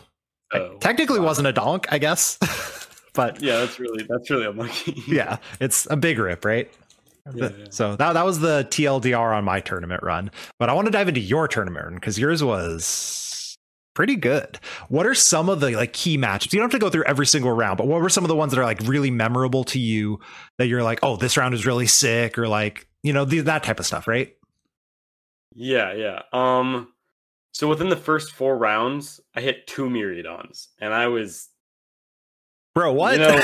[0.55, 1.27] Oh, technically wow.
[1.27, 2.39] wasn't a donk, I guess.
[3.15, 5.03] but yeah, that's really that's really unlucky.
[5.09, 6.71] yeah, it's a big rip, right?
[7.35, 7.65] Yeah, yeah.
[7.71, 10.31] So that that was the TLDR on my tournament run.
[10.59, 13.57] But I want to dive into your tournament run because yours was
[13.95, 14.59] pretty good.
[14.89, 16.53] What are some of the like key matchups?
[16.53, 18.37] You don't have to go through every single round, but what were some of the
[18.37, 20.21] ones that are like really memorable to you
[20.59, 23.63] that you're like, oh, this round is really sick, or like you know the, that
[23.63, 24.35] type of stuff, right?
[25.55, 26.23] Yeah, yeah.
[26.33, 26.89] Um,
[27.55, 31.51] so within the first four rounds, I hit two Miraidons, and I was,
[32.75, 33.13] bro, what?
[33.13, 33.41] You know,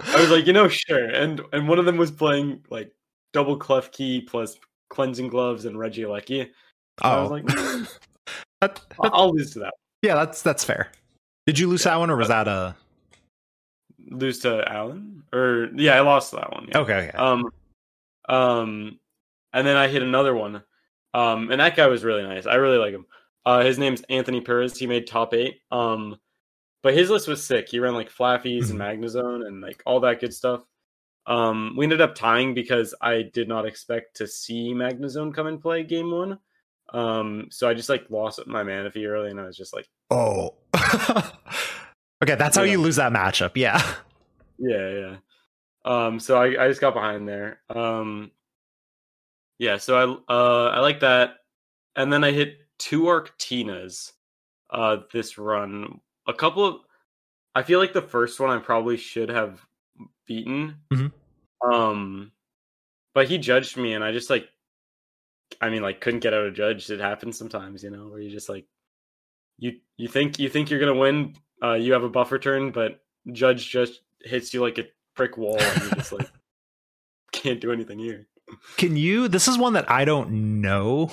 [0.00, 1.06] I was like, you know, sure.
[1.06, 2.92] And and one of them was playing like
[3.32, 4.58] double Klefki plus
[4.90, 6.50] cleansing gloves and Regieleki.
[7.00, 7.90] Oh, I was like, mm,
[8.60, 9.74] that, that, I'll lose to that.
[10.02, 10.92] Yeah, that's that's fair.
[11.46, 12.76] Did you lose yeah, that one, or was that a
[14.10, 15.22] lose to Alan?
[15.32, 16.68] Or yeah, I lost that one.
[16.68, 16.78] Yeah.
[16.80, 17.16] Okay, okay.
[17.16, 17.48] Um,
[18.28, 18.98] um,
[19.54, 20.62] and then I hit another one
[21.14, 22.46] um, and that guy was really nice.
[22.46, 23.06] I really like him.
[23.44, 24.78] Uh, his name's Anthony Perez.
[24.78, 25.60] He made top eight.
[25.70, 26.16] Um,
[26.82, 27.68] but his list was sick.
[27.68, 28.80] He ran like Flaaffys mm-hmm.
[28.80, 30.62] and Magnezone and like all that good stuff.
[31.26, 35.60] Um, we ended up tying because I did not expect to see Magnezone come and
[35.60, 36.38] play game one.
[36.92, 40.54] Um, so I just like lost my Manaphy early, and I was just like, oh,
[42.22, 43.52] okay, that's how you lose that matchup.
[43.54, 43.80] Yeah,
[44.58, 45.16] yeah, yeah.
[45.84, 47.60] Um, so I, I just got behind there.
[47.70, 48.32] Um,
[49.60, 51.34] yeah, so I uh I like that.
[51.94, 54.12] And then I hit two Arctinas
[54.70, 56.00] uh this run.
[56.26, 56.76] A couple of
[57.54, 59.60] I feel like the first one I probably should have
[60.26, 60.76] beaten.
[60.90, 61.70] Mm-hmm.
[61.70, 62.32] Um
[63.14, 64.48] but he judged me and I just like
[65.60, 66.88] I mean like couldn't get out of judge.
[66.88, 68.64] It happens sometimes, you know, where you just like
[69.58, 73.02] you you think you think you're gonna win, uh you have a buffer turn, but
[73.30, 76.30] judge just hits you like a brick wall and you just like
[77.32, 78.26] can't do anything here.
[78.76, 79.28] Can you?
[79.28, 81.10] This is one that I don't know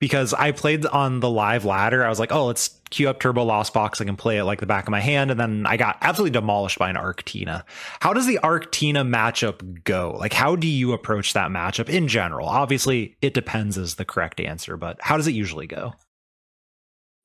[0.00, 2.04] because I played on the live ladder.
[2.04, 4.00] I was like, oh, let's queue up Turbo Lost Box.
[4.00, 5.30] I can play it like the back of my hand.
[5.30, 7.64] And then I got absolutely demolished by an Arctina.
[8.00, 10.16] How does the Arctina matchup go?
[10.18, 12.48] Like, how do you approach that matchup in general?
[12.48, 15.94] Obviously, it depends, is the correct answer, but how does it usually go?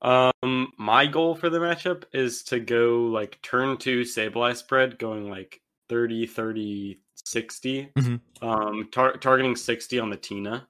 [0.02, 5.30] Um, my goal for the matchup is to go like turn two Sableye spread, going
[5.30, 7.92] like 30, 30, 60.
[7.98, 8.22] Mhm.
[8.42, 10.68] Um, tar- targeting 60 on the Tina.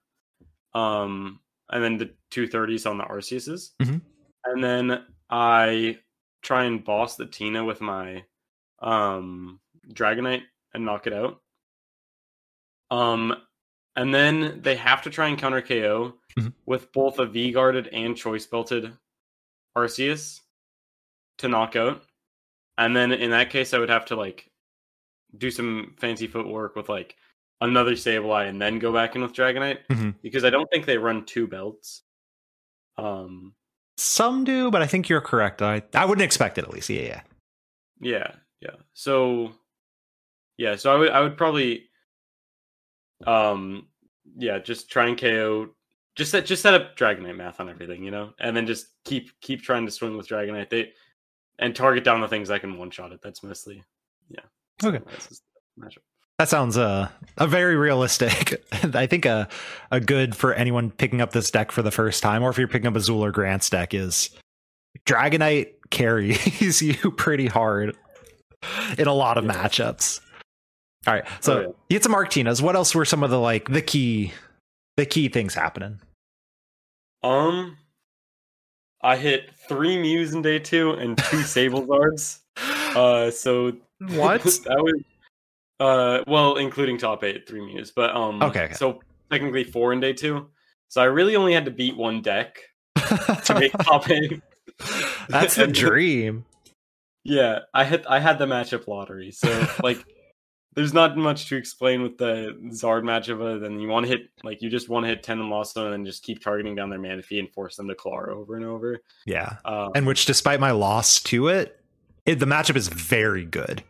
[0.74, 1.40] Um,
[1.70, 3.76] and then the 230s on the Arceuses.
[3.82, 4.02] Mhm.
[4.46, 6.00] And then I
[6.42, 8.26] try and boss the Tina with my
[8.80, 11.42] um Dragonite and knock it out.
[12.92, 13.36] Um,
[13.96, 16.54] and then they have to try and counter KO Mhm.
[16.66, 18.98] with both a V guarded and choice belted
[19.78, 20.42] Arceus
[21.38, 22.04] to knock out.
[22.78, 24.52] And then in that case, I would have to like
[25.38, 27.16] do some fancy footwork with like
[27.62, 30.16] another Sableye and then go back in with Dragonite Mhm.
[30.22, 32.04] because I don't think they run two belts.
[32.98, 33.56] Um,
[33.98, 35.62] Some do, but I think you're correct.
[35.62, 36.90] I, I wouldn't expect it at least.
[36.90, 37.22] Yeah, yeah.
[38.02, 38.76] yeah, yeah.
[38.94, 39.54] So,
[40.58, 41.90] yeah, so I would I would probably,
[43.26, 43.88] um,
[44.38, 45.70] yeah, just try and KO.
[46.16, 49.32] Just set just set up Dragonite math on everything, you know, and then just keep
[49.42, 50.70] keep trying to swing with Dragonite.
[50.70, 50.94] They
[51.60, 53.22] and target down the things I can one shot it.
[53.22, 53.84] That's mostly,
[54.30, 54.42] yeah.
[54.82, 55.00] Okay.
[55.06, 55.42] That's just
[55.78, 55.98] the matchup.
[56.40, 58.64] That sounds uh, a very realistic.
[58.96, 59.48] I think a
[59.92, 62.68] a good for anyone picking up this deck for the first time, or if you're
[62.68, 64.30] picking up Azul or Grants deck, is
[65.06, 67.96] Dragonite carries you pretty hard
[68.98, 69.54] in a lot of Yeah.
[69.54, 70.22] matchups.
[71.06, 71.68] All right, so Oh, yeah.
[71.68, 72.62] you get some Arctinas.
[72.62, 74.34] What else were some of the like the key
[74.98, 76.00] the key things happening?
[77.24, 77.78] Um,
[79.02, 82.40] I hit three Mews in day two and two Sable Sablezards.
[82.96, 84.42] Uh, so what?
[84.44, 85.04] that was
[85.80, 89.00] uh well including top eight three Mews, but um Okay, so
[89.32, 90.50] technically four in day two.
[90.90, 92.60] So I really only had to beat one deck
[92.96, 94.42] to make top eight.
[95.30, 96.46] That's the And- dream.
[97.26, 99.32] Yeah, I had I had the matchup lottery.
[99.32, 100.04] So like
[100.76, 104.30] there's not much to explain with the Zard matchup other than you want to hit
[104.44, 106.76] like you just want to hit 10 and lost zone and then just keep targeting
[106.76, 109.00] down their Manaphy and force them to claw over and over.
[109.26, 109.58] Yeah.
[109.66, 111.80] Um, and which despite my loss to it,
[112.26, 113.84] it the matchup is very good.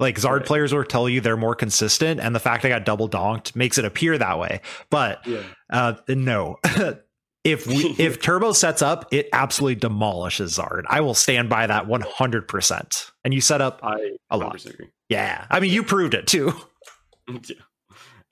[0.00, 0.46] Like Zard Right.
[0.46, 3.78] players will tell you they're more consistent, and the fact I got double donked makes
[3.78, 4.60] it appear that way.
[4.90, 5.42] But yeah.
[5.72, 6.58] uh, no,
[7.44, 10.82] if we, if Turbo sets up, it absolutely demolishes Zard.
[10.88, 13.10] I will stand by that one hundred percent.
[13.24, 14.56] And you set up, I A lot.
[14.56, 14.88] 100% agree.
[15.08, 15.46] yeah.
[15.50, 16.52] I mean, you proved it too.
[17.28, 17.56] yeah.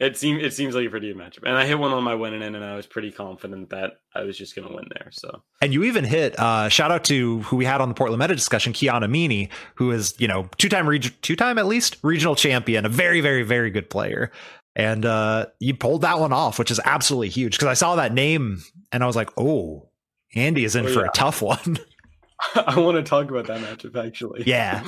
[0.00, 2.14] It seemed it seems like a pretty good matchup, and I hit one on my
[2.14, 5.10] winning end, and I was pretty confident that I was just gonna win there.
[5.12, 8.18] So And you even hit uh shout out to who we had on the Portland
[8.20, 12.86] Meta discussion, Kian Amini, who is, you know, two-time region two-time at least regional champion,
[12.86, 14.32] a very, very, very good player.
[14.74, 17.52] And uh you pulled that one off, which is absolutely huge.
[17.58, 19.90] Because I saw that name and I was like, oh,
[20.34, 21.08] Andy is in Oh, for yeah.
[21.08, 21.78] a tough one.
[22.54, 24.44] I want to talk about that matchup actually.
[24.46, 24.82] Yeah.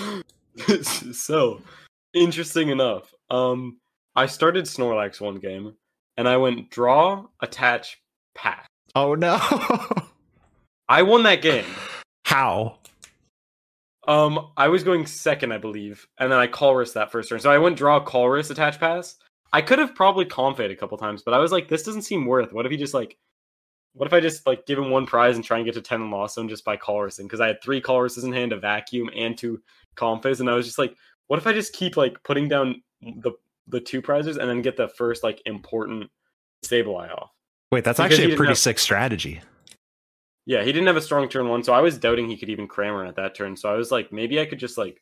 [1.13, 1.61] so
[2.15, 3.79] interesting enough, um,
[4.15, 5.75] I started Snorlax one game,
[6.17, 8.01] and I went draw, attach,
[8.35, 8.67] pass.
[8.95, 9.41] oh no.
[10.89, 11.65] I won that game.
[12.27, 12.79] How?
[14.07, 17.41] Um, I was going second, I believe, and then I Colress that first turn.
[17.41, 19.17] So I went draw, Colress, attach, pass.
[19.53, 22.27] I could have probably confed a couple times, but I was like, this doesn't seem
[22.27, 22.53] worth.
[22.53, 23.17] What if he just like,
[23.95, 26.01] what if I just like give him one prize and try and get to ten
[26.01, 27.25] and lost zone just by Colressing?
[27.25, 29.63] Because I had three Colresses in hand, a vacuum, and two
[29.97, 30.97] Comfeys, and I was just like,
[31.29, 33.33] what if I just keep like putting down the
[33.69, 36.11] the two prizes and then get the first like important
[36.65, 37.31] Sableye off?
[37.71, 39.41] Wait, that's Because actually a pretty have- sick strategy.
[40.45, 42.67] Yeah, he didn't have a strong turn one, so I was doubting he could even
[42.67, 43.57] crammer at that turn.
[43.57, 45.01] So I was like, maybe I could just like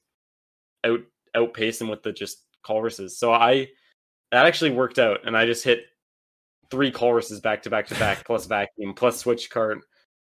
[0.85, 1.01] out
[1.35, 3.19] outpace him with the just Colresses.
[3.19, 3.69] So I
[4.33, 5.85] that actually worked out, and I just hit
[6.71, 9.81] three Colresses back to back to back, plus vacuum, plus switch card,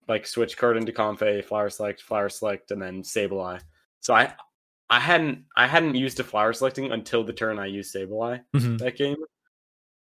[0.08, 3.60] like switch card into Comfey, flower select, flower select, and then Sableye.
[4.00, 4.34] So I
[4.88, 8.78] I hadn't I hadn't used a flower selecting until the turn I used Sableye Mhm.
[8.78, 9.16] that game,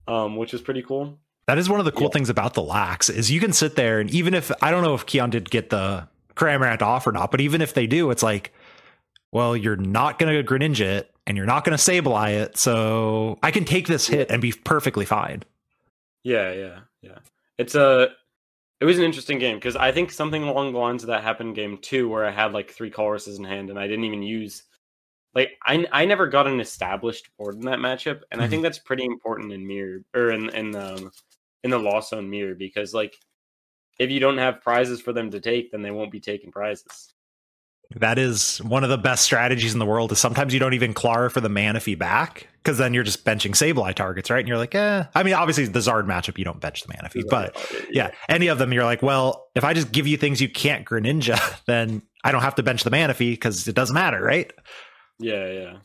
[0.07, 1.19] um, which was pretty cool.
[1.47, 2.09] That is one of the cool Yeah.
[2.13, 4.93] things about the lax is you can sit there and even if I don't know
[4.93, 8.23] if Kian did get the Cramorant off or not, but even if they do, it's
[8.23, 8.51] like,
[9.31, 13.37] well, you're not going to Greninja it and you're not going to Sableye it, so
[13.43, 15.43] I can take this hit and be perfectly fine.
[16.23, 17.17] Yeah, yeah, yeah.
[17.57, 18.09] It's a
[18.81, 21.49] it was an interesting game because I think something along the lines of that happened
[21.49, 24.23] in game two where I had like three Colresses in hand and I didn't even
[24.23, 24.63] use
[25.35, 28.49] like I I never got an established board in that matchup and I Mhm.
[28.49, 31.11] think that's pretty important in mirror or in in um
[31.63, 33.15] in the lost zone mirror because like
[33.99, 37.13] if you don't have prizes for them to take then they won't be taking prizes.
[37.97, 40.11] That is one of the best strategies in the world.
[40.11, 43.51] Is sometimes you don't even Clara for the Manaphy back because then you're just benching
[43.51, 44.39] Sableye targets, right?
[44.39, 45.03] And you're like, eh.
[45.13, 47.55] I mean, obviously the Zard matchup you don't bench the Manaphy, but
[47.91, 50.85] yeah, any of them you're like, well, if I just give you things you can't
[50.85, 54.51] Greninja, then I don't have to bench the Manaphy because it doesn't matter, right?
[55.23, 55.79] Yeah, yeah.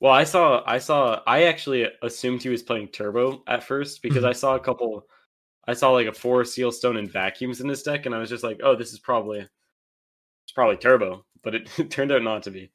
[0.00, 4.24] Well, I saw, I saw, I actually assumed he was playing Turbo at first because
[4.24, 4.28] Mhm.
[4.28, 5.06] I saw a couple,
[5.68, 8.30] I saw like a four Seal Stone and vacuums in this deck, and I was
[8.30, 12.50] just like, oh, this is probably, it's probably Turbo, but it, turned out not to
[12.50, 12.72] be.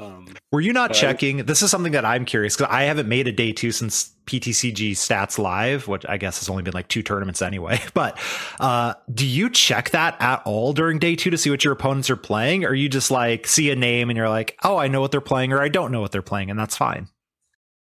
[0.00, 1.38] Um, Were you not checking?
[1.38, 4.92] This is something that I'm curious because I haven't made a day two since PTCG
[4.92, 7.80] Stats Live, which I guess has only been like two tournaments anyway.
[7.94, 8.18] But
[8.60, 12.08] uh, do you check that at all during day two to see what your opponents
[12.08, 12.64] are playing?
[12.64, 15.20] Or you just like see a name and you're like, oh, I know what they're
[15.20, 17.08] playing, or I don't know what they're playing, and that's fine?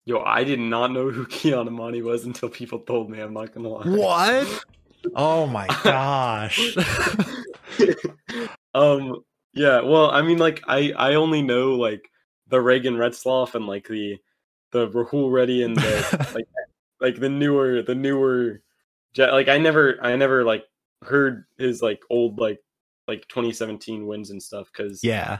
[0.08, 3.20] yo, I did not know who Kian Amini was until people told me.
[3.20, 3.84] I'm not gonna lie.
[3.84, 4.64] What?
[5.14, 6.76] Oh my gosh.
[8.74, 9.22] um
[9.58, 12.10] yeah well i mean like i i only know like
[12.48, 14.16] the reagan Retzlaff and like the
[14.72, 16.48] the rahul reddy and the like
[17.00, 18.62] like the newer the newer
[19.16, 20.64] like i never i never like
[21.04, 22.60] heard his like old like
[23.06, 25.38] like 2017 wins and stuff because yeah.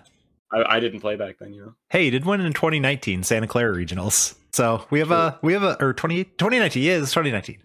[0.52, 3.46] I, I didn't play back then you know Hey, he did win in 2019 Santa
[3.46, 4.34] Clara Regionals.
[4.52, 7.58] So we have a we have a or 20 2019 yeah, it's 2019.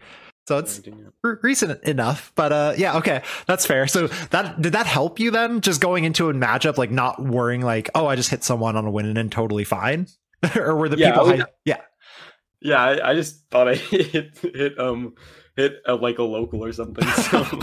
[0.47, 0.81] So it's
[1.23, 3.87] re- recent enough but uh yeah okay that's fair.
[3.87, 7.61] So that did that help you then just going into a matchup like not worrying
[7.61, 10.07] like oh i just hit someone on a win and then totally fine?
[10.57, 11.77] Or were the Yeah, people I was- high- yeah.
[12.61, 15.15] Yeah I, I just thought i hit hit um
[15.55, 17.45] hit a, like a local or something so.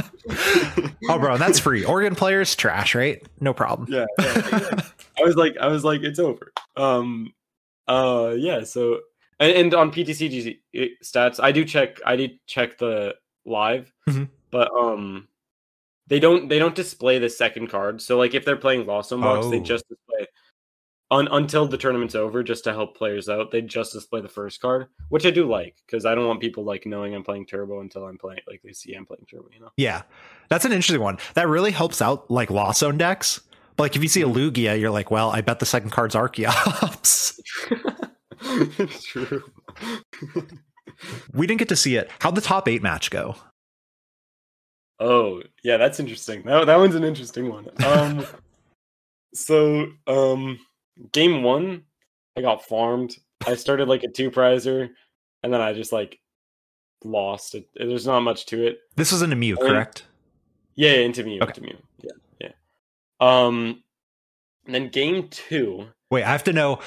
[1.09, 1.85] Oh bro that's free.
[1.85, 3.21] Oregon players trash right?
[3.41, 3.89] No problem.
[3.91, 4.81] Yeah, yeah, yeah.
[5.19, 6.53] I was like, I was like, it's over.
[6.77, 7.33] Um,
[7.89, 8.65] uh, yeah.
[8.65, 9.01] So,
[9.41, 10.59] and, and on PTCG
[11.03, 11.99] stats, I do check.
[12.07, 14.29] I do check the live, Mhm.
[14.51, 15.27] but um,
[16.07, 18.01] they don't they don't display the second card.
[18.03, 19.63] So, like, if they're playing Lost Zone Box, they Oh.
[19.65, 20.27] just display
[21.13, 23.51] un, until the tournament's over, just to help players out.
[23.51, 26.63] They just display the first card, which I do like because I don't want people
[26.65, 29.49] like knowing I'm playing Turbo until I'm playing like they see I'm playing Turbo.
[29.53, 29.71] You know.
[29.77, 30.03] yeah
[30.49, 33.41] that's an interesting one that really helps out like lost zone decks
[33.77, 36.15] but like if you see a lugia you're like well i bet the second card's
[36.17, 37.39] archeops
[38.79, 39.43] it's true.
[41.35, 43.35] we didn't get to see it how'd the top eight match go
[45.03, 46.43] Oh, yeah, that's interesting.
[46.43, 47.69] That that one's an interesting one.
[47.83, 48.27] Um
[49.35, 50.59] so um
[51.13, 51.83] game 1
[52.37, 53.17] I got farmed.
[53.47, 54.91] I started like a two prizer
[55.43, 56.19] and then I just like
[57.03, 57.67] lost it.
[57.75, 58.81] There's not much to it.
[58.97, 60.05] this was in a mew I mean- correct
[60.75, 61.49] Yeah, into me, Okay.
[61.49, 61.77] into me.
[62.03, 62.53] Yeah, yeah.
[63.21, 63.83] Um
[64.67, 66.81] and then game 2 Wait, I have to know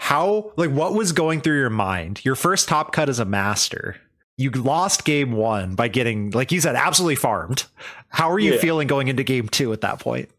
[0.00, 2.24] how, like, what was going through your mind?
[2.24, 3.96] Your first top cut as a master.
[4.36, 7.64] You lost game one by getting, like you said, absolutely farmed.
[8.08, 8.60] How are you Yeah.
[8.60, 10.30] feeling going into game two at that point?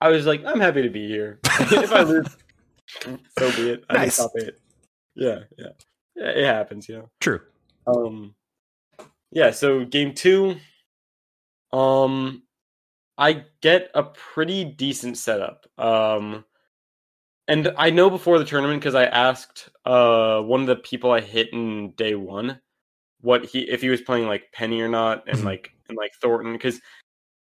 [0.00, 1.38] I was like, I'm happy to be here.
[1.44, 2.26] if I lose,
[3.38, 3.84] so be it.
[3.90, 4.02] I Nice.
[4.06, 4.16] nice.
[4.16, 4.54] top eight.
[5.14, 5.68] Yeah, yeah.
[6.16, 7.10] Yeah, it happens, you know.
[7.20, 7.40] True.
[7.86, 8.34] Um
[9.30, 10.56] yeah, so game 2
[11.72, 12.42] um
[13.18, 15.66] I get a pretty decent setup.
[15.78, 16.44] Um
[17.48, 21.20] and I know before the tournament because I asked uh one of the people I
[21.20, 22.60] hit in day 1
[23.20, 25.44] what he if he was playing like Penny or not and Mhm.
[25.44, 26.80] like and like Thornton cuz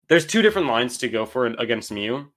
[0.09, 2.33] there's two different lines to go for against Mew.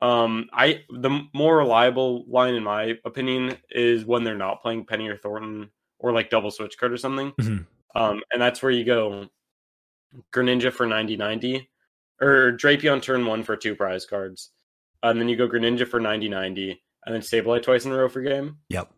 [0.00, 5.08] Um I the more reliable line in my opinion is when they're not playing Penny
[5.08, 7.32] or Thornton or like double switch card or something.
[7.32, 7.66] Mhm.
[7.94, 9.28] Um, and that's where you go
[10.32, 11.70] Greninja for 90 90
[12.20, 14.52] or Drapion turn one for two prize cards.
[15.02, 18.08] And then you go Greninja for 90 90 and then Sableye twice in a row
[18.08, 18.58] for game.
[18.68, 18.90] Yep.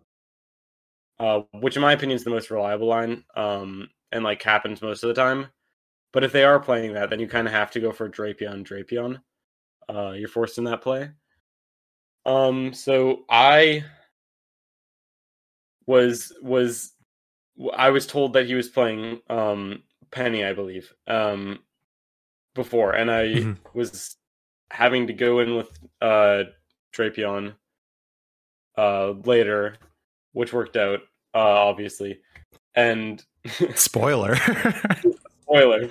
[1.19, 3.25] Uh, which in my opinion is the most reliable line.
[3.37, 5.47] Um, and like happens most of the time.
[6.13, 8.65] But if they are playing that, then you kind of have to go for Drapion
[8.67, 9.23] Drapion.
[9.89, 11.11] Uh, you're forced in that play.
[12.27, 13.85] Um, so I
[15.87, 16.93] was was
[17.75, 21.61] I was told that he was playing um Penny, I believe, um
[22.55, 23.59] before, and I Mhm.
[23.75, 24.17] was
[24.71, 26.45] having to go in with uh
[26.95, 27.55] Drapion
[28.77, 29.77] uh later,
[30.33, 31.01] which worked out,
[31.35, 32.19] uh obviously.
[32.75, 33.23] And
[33.75, 34.37] Spoiler.
[35.43, 35.89] spoiler.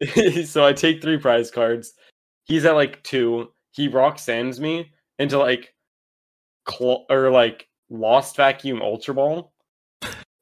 [0.44, 1.94] so I take three prize cards.
[2.44, 3.50] He's at like two.
[3.72, 5.74] He Roxannes me into like
[6.68, 9.52] cl- or like lost vacuum ultra ball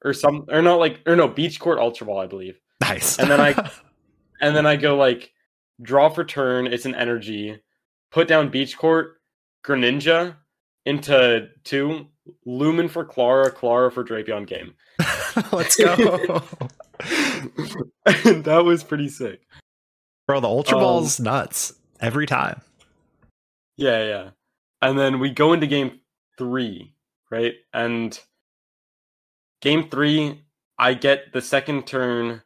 [0.05, 2.59] or some or not like or no beach court ultra ball I believe.
[2.81, 3.19] nice.
[3.19, 3.71] And then I-
[4.41, 5.33] And then I go like
[5.83, 6.67] draw for turn.
[6.67, 7.59] It's an energy.
[8.11, 9.21] Put down beach court.
[9.65, 10.37] Greninja
[10.87, 12.07] into two.
[12.47, 13.51] Lumen for Klara.
[13.51, 14.75] Klara for Drapion game.
[15.53, 15.95] Let's go.
[18.05, 19.41] that was pretty sick.
[20.27, 22.63] Bro, the Ultra Um, Ball's nuts every time.
[23.77, 24.31] Yeah, yeah.
[24.81, 26.01] And then we go into game
[26.39, 26.95] three,
[27.31, 27.55] right?
[27.73, 28.19] And
[29.61, 30.45] game three,
[30.79, 32.43] I get the second turn,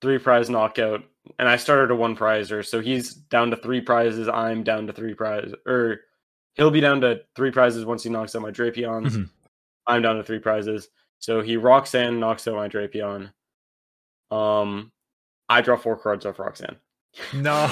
[0.00, 1.02] three prize knockout,
[1.38, 4.28] and I started a one prizer, so he's down to three prizes.
[4.28, 6.00] I'm down to three prizes, or
[6.54, 9.12] he'll be down to three prizes once he knocks out my Drapions.
[9.12, 9.28] Mhm.
[9.86, 10.88] I'm down to three prizes.
[11.18, 13.32] So he Roxanne knocks out my Drapion.
[14.30, 14.90] Um,
[15.48, 16.76] I draw four cards off Roxanne.
[17.34, 17.66] No.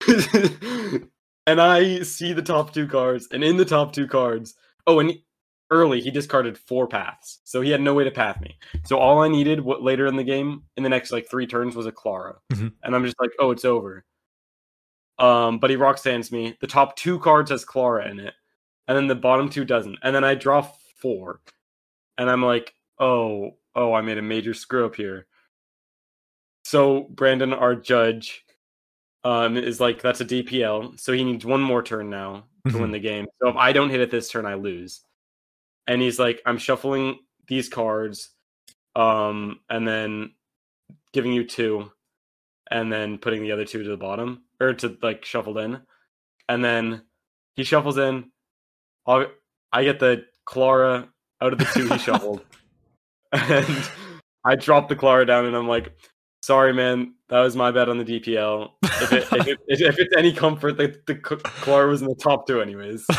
[1.46, 4.54] and I see the top two cards, and in the top two cards,
[4.86, 5.24] oh, and he-
[5.70, 8.56] early he discarded four paths, so he had no way to path me.
[8.84, 11.74] So all I needed, what later in the game, in the next like three turns,
[11.74, 12.72] was a Klara, Mhm.
[12.82, 14.04] and I'm just like, oh, it's over.
[15.18, 16.56] Um, but he Roxannes me.
[16.60, 18.34] The top two cards has Klara in it,
[18.88, 19.98] and then the bottom two doesn't.
[20.02, 20.62] And then I draw
[20.98, 21.40] four,
[22.18, 25.26] and I'm like, oh, oh, I made a major screw up here.
[26.64, 28.44] So Brandon, our judge,
[29.24, 30.98] um, is like, that's a DPL.
[30.98, 32.92] So he needs one more turn now to win Mhm.
[32.92, 33.26] the game.
[33.40, 35.02] So if I don't hit it this turn, I lose.
[35.86, 38.30] And he's like, I'm shuffling these cards,
[38.94, 40.34] um, and then
[41.12, 41.90] giving you two,
[42.70, 45.80] and then putting the other two to the bottom or to like shuffled in,
[46.48, 47.02] and then
[47.56, 48.30] he shuffles in.
[49.06, 49.26] I'll,
[49.72, 51.08] I get the Klara
[51.40, 52.42] out of the two he shuffled,
[53.32, 53.90] and
[54.44, 55.94] I drop the Klara down, and I'm like,
[56.42, 58.70] "Sorry, man, that was my bet on the DPL.
[58.82, 62.46] If, it, if, it, if it's any comfort, the, the Klara was in the top
[62.46, 63.04] two, anyways."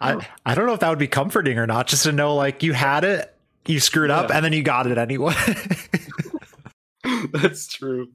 [0.00, 2.62] I, I don't know if that would be comforting or not, just to know like
[2.62, 3.34] you had it,
[3.66, 5.34] you screwed up, and then you got it anyway.
[7.32, 8.08] That's true.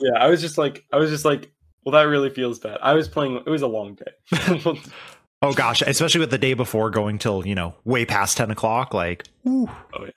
[0.00, 1.50] Yeah, I was just like, I was just like,
[1.84, 2.78] well, that really feels bad.
[2.82, 3.36] I was playing.
[3.36, 4.62] It was a long day.
[5.42, 8.92] oh gosh, especially with the day before going till, you know, way past 10 o'clock.
[8.94, 10.10] Like, ooh, oh yeah,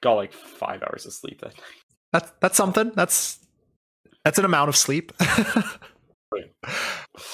[0.00, 1.62] Got like five hours of sleep that night.
[2.12, 2.92] that's, that's something.
[2.94, 3.38] That's,
[4.24, 5.12] that's an amount of sleep.
[6.30, 6.50] Oh, right.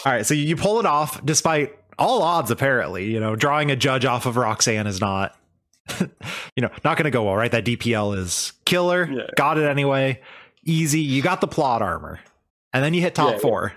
[0.07, 0.25] All right.
[0.25, 3.11] So you pull it off despite all odds, apparently.
[3.11, 5.37] You know, drawing a judge off of Roxanne is not,
[6.01, 6.07] you
[6.59, 7.51] know, not going to go well, right?
[7.51, 9.09] That DPL is killer.
[9.11, 9.27] Yeah.
[9.37, 10.21] Got it anyway.
[10.65, 11.01] Easy.
[11.01, 12.21] You got the plot armor.
[12.73, 13.39] And then you hit top Yeah, yeah.
[13.41, 13.73] four,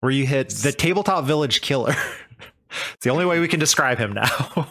[0.00, 1.94] where you hit the tabletop village killer.
[2.94, 4.68] it's the only way we can describe him now.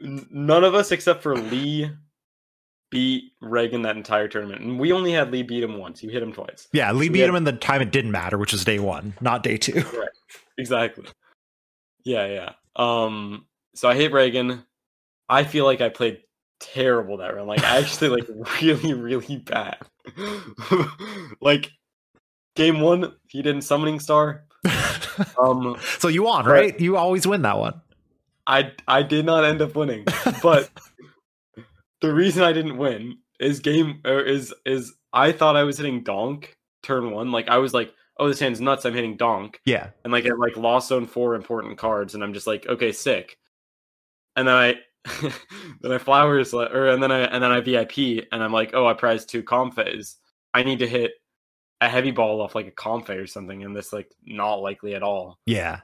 [0.00, 1.90] None of us except for Lee
[2.90, 6.02] beat Reagan that entire tournament, and we only had Lee beat him once.
[6.02, 6.68] You hit him twice.
[6.72, 8.78] yeah, Lee So beat had- him in the time it didn't matter, which is day
[8.78, 9.82] one, not day two.
[9.96, 10.08] Right.
[10.56, 11.04] Exactly.
[12.04, 12.52] Yeah, yeah.
[12.76, 13.46] Um.
[13.74, 14.64] So I hit Reagan.
[15.28, 16.20] I feel like I played
[16.60, 17.48] terrible that round.
[17.48, 18.28] Like actually like
[18.62, 19.78] really, really bad.
[21.40, 21.70] like
[22.56, 24.44] game one, he didn't summoning star.
[25.38, 25.76] Um.
[25.98, 26.78] so you won, right?
[26.80, 27.80] You always win that one.
[28.46, 30.04] I I did not end up winning,
[30.42, 30.70] but
[32.00, 36.02] the reason I didn't win is game or is is I thought I was hitting
[36.02, 37.30] donk turn one.
[37.30, 38.84] Like I was like, oh, this hand's nuts.
[38.84, 39.90] I'm hitting donk, Yeah.
[40.04, 43.36] and like it like lost zone four important cards, and I'm just like, okay, sick.
[44.36, 44.76] And then I
[45.80, 48.86] then I flowers or and then I and then I VIP, and I'm like, oh,
[48.86, 50.16] I prize two Comfeys.
[50.54, 51.12] I need to hit
[51.80, 55.02] a heavy ball off like a Comfey or something, and this like not likely at
[55.02, 55.38] all.
[55.46, 55.80] Yeah.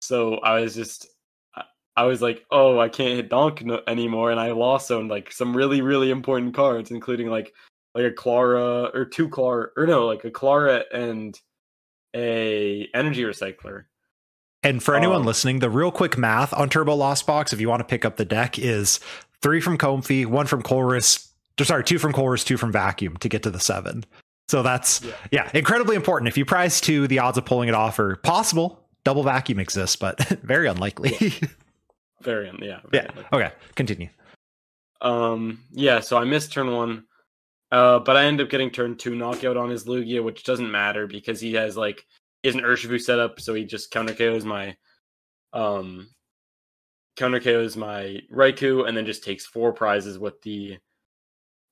[0.00, 1.06] So I was just,
[1.54, 1.64] I-
[1.96, 5.32] I was like, oh, I can't hit donk no- anymore, and I lost on like
[5.32, 7.52] some really, really important cards, including like
[7.94, 11.38] like a Klara or two Klara or no, like a Klara and
[12.14, 13.84] a energy recycler.
[14.62, 17.68] And for anyone Um, listening, the real quick math on Turbo Lost Box, if you
[17.68, 18.98] want to pick up the deck, is
[19.42, 21.28] three from Comfey, one from Colress,
[21.62, 24.04] sorry, two from Colress, two from Vacuum to get to the seven.
[24.48, 25.12] So that's Yeah.
[25.30, 26.28] yeah, incredibly important.
[26.28, 28.82] If you prize two, the odds of pulling it off are possible.
[29.04, 31.32] Double vacuum exists, but very unlikely.
[32.22, 33.06] Variant, yeah, yeah.
[33.12, 33.14] variant.
[33.32, 33.50] Okay.
[33.76, 34.08] Continue.
[35.00, 36.00] Um, yeah.
[36.00, 37.04] So I missed turn one,
[37.70, 41.06] uh, but I end up getting turn two knockout on his Lugia, which doesn't matter
[41.06, 42.04] because he has like
[42.54, 44.76] an Urshifu setup, so he just counter KOs my
[45.52, 46.08] um
[47.16, 50.78] counter KOs my Raikou, and then just takes four prizes with the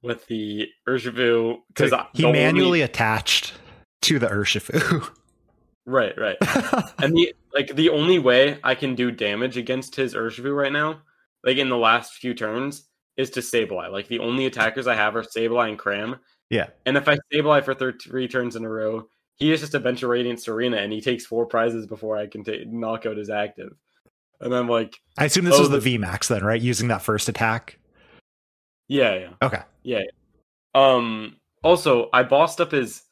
[0.03, 3.55] with the Urshifu because So he manually attached
[4.03, 5.11] to the Urshifu.
[5.87, 6.37] right, right.
[6.99, 11.03] and the like the only way I can do damage against his Urshifu right now,
[11.43, 13.91] like in the last few turns, is to Sableye.
[13.91, 16.17] Like the only attackers I have are Sableye and Cram.
[16.51, 16.69] Yeah.
[16.87, 19.81] And if I Sableye for thir- three turns in a row, he is just a
[19.81, 23.31] bench of Radiant Tsareena, and he takes four prizes before I can knock out his
[23.31, 23.73] active.
[24.41, 26.61] And I'm like, I assume this Oh, was the the- VMAX then, right?
[26.61, 27.79] Using that first attack.
[28.89, 29.31] yeah, yeah.
[29.43, 29.63] Okay.
[29.83, 30.03] Yeah.
[30.75, 31.37] Um.
[31.63, 33.03] Also, I bossed up his,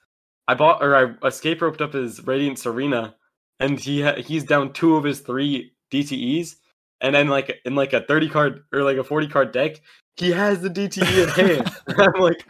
[0.46, 3.14] I bought or I escape roped up his Radiant Tsareena,
[3.60, 6.56] and he ha- he's down two of his three DTEs,
[7.00, 9.80] and then like in like a thirty card or like a forty card deck,
[10.16, 11.28] he has the DTE in
[11.64, 11.72] hand.
[11.98, 12.44] I'm like,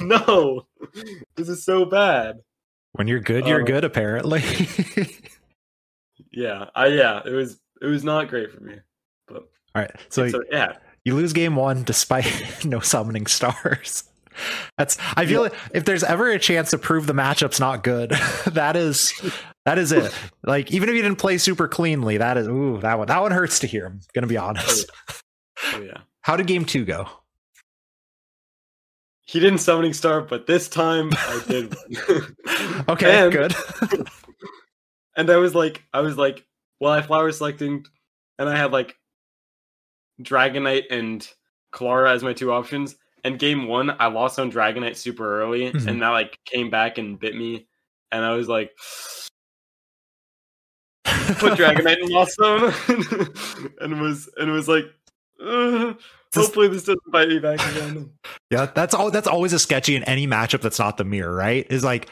[0.00, 0.66] no,
[1.36, 2.36] this is so bad.
[2.96, 3.84] When you're good, you're Um, good.
[3.84, 4.42] Apparently.
[6.32, 8.74] Yeah, I yeah, it was it was not great for me.
[9.26, 9.36] But
[9.74, 9.90] All right.
[10.10, 10.74] So, so yeah,
[11.04, 12.26] you lose game one despite
[12.64, 14.04] no summoning stars.
[14.78, 14.98] That's.
[15.16, 18.10] I feel like if there's ever a chance to prove the matchup's not good,
[18.46, 19.14] that is
[19.64, 20.12] that is it.
[20.44, 23.32] Like even if you didn't play super cleanly, that is ooh that one that one
[23.32, 23.86] hurts to hear.
[23.86, 24.90] I'm gonna be honest.
[25.72, 26.00] oh yeah.
[26.20, 27.08] How did game two go?
[29.26, 31.74] He didn't summoning star, but this time I did.
[32.88, 33.54] Okay, And- good.
[35.16, 36.44] and I was like, I was like,
[36.80, 37.84] well, I flower selecting,
[38.38, 38.96] and I had like
[40.22, 41.28] Dragonite and
[41.72, 42.96] Klara as my two options.
[43.24, 45.86] And game one, I lost on Dragonite super early, Mhm.
[45.88, 47.66] and that like came back and bit me.
[48.12, 48.70] And I was like,
[51.04, 52.72] put Dragonite and lost them,
[53.80, 55.05] and was and was like, "Ugh, Just-
[55.40, 58.10] hopefully this doesn't bite me back again.
[58.48, 59.10] Yeah, that's all.
[59.10, 61.66] That's always a sketchy in any matchup that's not the mirror, right?
[61.68, 62.08] Is like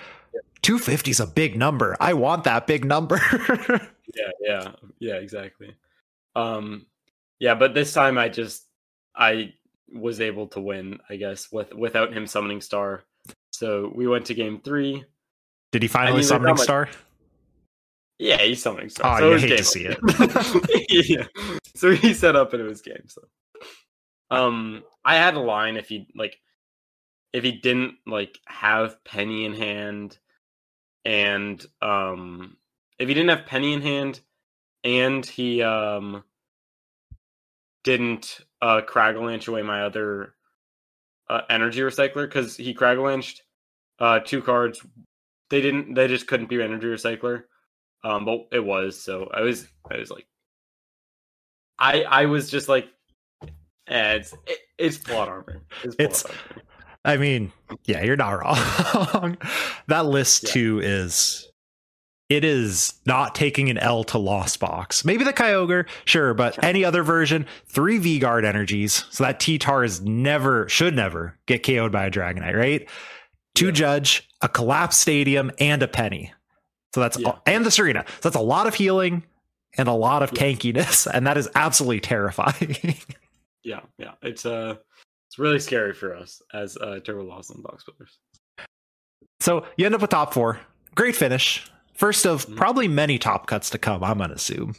[0.62, 1.96] 250 is a big number.
[2.00, 3.20] I want that big number.
[4.14, 5.74] yeah yeah yeah exactly
[6.36, 6.86] um
[7.38, 8.66] yeah but this time i just
[9.16, 9.52] i
[9.92, 13.02] was able to win i guess with without him summoning star
[13.50, 15.04] so we went to game three
[15.72, 16.88] Did he finally I mean, summoning like, star?
[18.18, 21.08] Yeah he's summoning star Oh, so you hate game to see it.
[21.08, 21.26] yeah.
[21.74, 23.22] So he set up and it was game so.
[24.30, 26.38] Um i had a line if he like
[27.32, 30.18] if he didn't like have penny in hand
[31.04, 32.56] and um
[32.98, 34.20] if he didn't have penny in hand
[34.84, 36.22] and he um
[37.82, 40.34] didn't uh Cragalanche away my other
[41.28, 43.40] uh, energy recycler because he Cragalanched
[43.98, 44.84] uh two cards.
[45.50, 47.44] They didn't they just couldn't be energy recycler
[48.04, 50.26] um but it was so i was i was like
[51.78, 52.86] i i was just like
[53.88, 56.62] eh, it's it, it's plot armor it's, plot It's- armor.
[57.06, 57.52] I mean,
[57.84, 59.36] yeah, you're not wrong.
[59.88, 60.50] that list Yeah.
[60.54, 61.46] too is
[62.30, 65.04] it is not taking an L to Lost Box.
[65.04, 69.04] Maybe the Kyogre, sure, but any other version, three V Guard energies.
[69.10, 72.88] So that T Tar is never, should never get KO'd by a Dragonite, right?
[73.54, 73.72] Two Yeah.
[73.72, 76.32] Judge, a Collapse Stadium, and a Penny.
[76.94, 77.32] So that's Yeah.
[77.44, 78.04] and the Serena.
[78.20, 79.24] So that's a lot of healing
[79.76, 80.42] and a lot of Yeah.
[80.44, 82.76] tankiness, and that is absolutely terrifying.
[83.64, 84.76] yeah yeah it's uh
[85.26, 88.18] it's really scary for us as uh turbo and box builders
[89.40, 90.60] So you end up with top four.
[90.94, 91.66] Great finish.
[91.94, 92.56] First of Mhm.
[92.56, 94.76] probably many top cuts to come, I'm going to assume.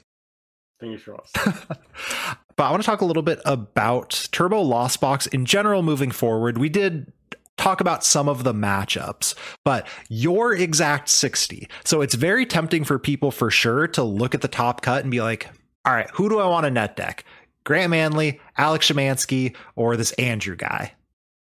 [0.79, 1.33] fingers crossed
[2.55, 6.11] but I want to talk a little bit about Turbo Lost Box in general moving
[6.11, 6.57] forward.
[6.57, 7.11] We did
[7.57, 9.33] talk about some of the matchups,
[9.63, 11.67] but your exact 60.
[11.83, 15.11] So it's very tempting for people for sure to look at the top cut and
[15.11, 15.47] be like,
[15.85, 17.23] all right, who do I want to net deck?
[17.63, 20.93] Grant Manley, Alex Schemanske, or this Andrew guy?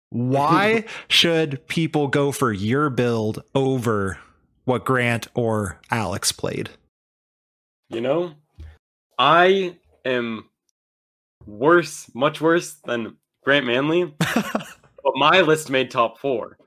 [0.10, 4.20] Why should people go for your build over
[4.66, 6.70] what Grant or Alex played?
[7.90, 8.34] You know,
[9.18, 10.50] I am
[11.46, 14.14] worse, much worse than Grant Manley,
[15.04, 16.58] but my list made top four.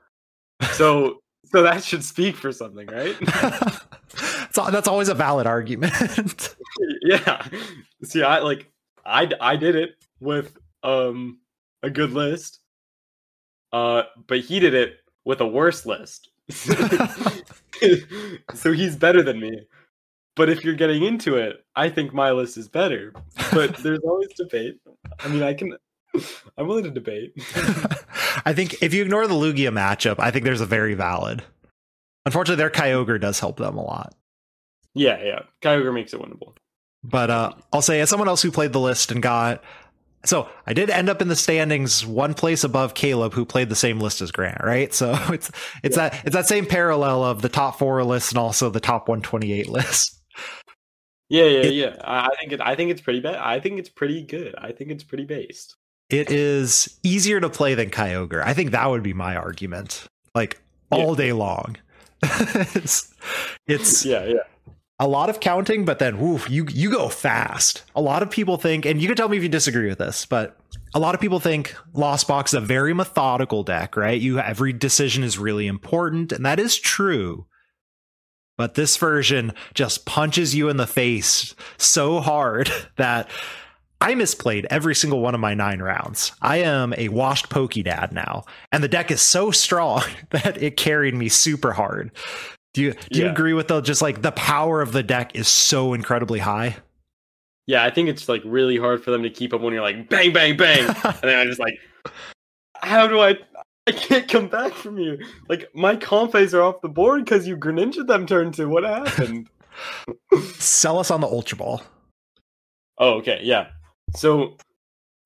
[0.73, 3.15] So, so that should speak for something, right?
[4.51, 6.55] so that's always a valid argument.
[7.01, 7.47] yeah.
[8.03, 8.71] See, I like,
[9.05, 11.39] I I did it with um
[11.83, 12.59] a good list,
[13.71, 16.29] uh, but he did it with a worse list.
[18.53, 19.61] so he's better than me.
[20.35, 23.13] But if you're getting into it, I think my list is better.
[23.53, 24.79] But there's always debate.
[25.19, 25.77] I mean, I can.
[26.57, 27.33] I'm willing to debate.
[28.45, 31.43] I think if you ignore the Lugia matchup, I think there's a very valid.
[32.25, 34.15] Unfortunately, their Kyogre does help them a lot.
[34.93, 35.39] Yeah, yeah.
[35.61, 36.55] Kyogre makes it winnable.
[37.03, 39.63] But uh, I'll say, as someone else who played the list and got.
[40.25, 43.75] So I did end up in the standings one place above Caleb, who played the
[43.75, 44.91] same list as Grant, right?
[44.91, 45.51] So it's
[45.83, 46.09] it's Yeah.
[46.09, 49.69] that it's that same parallel of the top four list and also the top 128
[49.69, 50.19] list.
[51.27, 51.95] Yeah, yeah, It- yeah.
[52.03, 52.61] I, I think it.
[52.61, 53.35] I think it's pretty bad.
[53.35, 54.53] I think it's pretty good.
[54.57, 55.75] I think it's pretty based.
[56.09, 58.43] It is easier to play than Kyogre.
[58.43, 60.07] I think that would be my argument.
[60.33, 61.77] Like all day long.
[62.23, 63.13] it's,
[63.67, 64.43] it's Yeah, yeah.
[64.99, 67.83] a lot of counting, but then woof, you you go fast.
[67.95, 70.25] A lot of people think, and you can tell me if you disagree with this,
[70.25, 70.57] but
[70.93, 74.19] a lot of people think Lost Box is a very methodical deck, right?
[74.19, 77.45] You every decision is really important, and that is true.
[78.57, 83.29] But this version just punches you in the face so hard that
[84.05, 86.31] I misplayed every single one of my nine rounds.
[86.39, 90.77] I am a washed pokey dad now, and the deck is so strong that it
[90.77, 92.11] carried me super hard.
[92.75, 95.47] Do you do you agree with the just like the power of the deck is
[95.47, 96.75] so incredibly high?
[97.65, 100.07] Yeah, I think it's like really hard for them to keep up when you're like
[100.07, 101.79] bang, bang, bang, and then I'm just like,
[102.75, 103.39] how do I?
[103.87, 105.17] I can't come back from you.
[105.49, 108.69] Like my Comfeys are off the board because you Greninja them turn two.
[108.69, 109.49] What happened?
[110.59, 111.81] Sell us on the Ultra Ball.
[112.99, 113.69] oh, okay, yeah.
[114.15, 114.57] So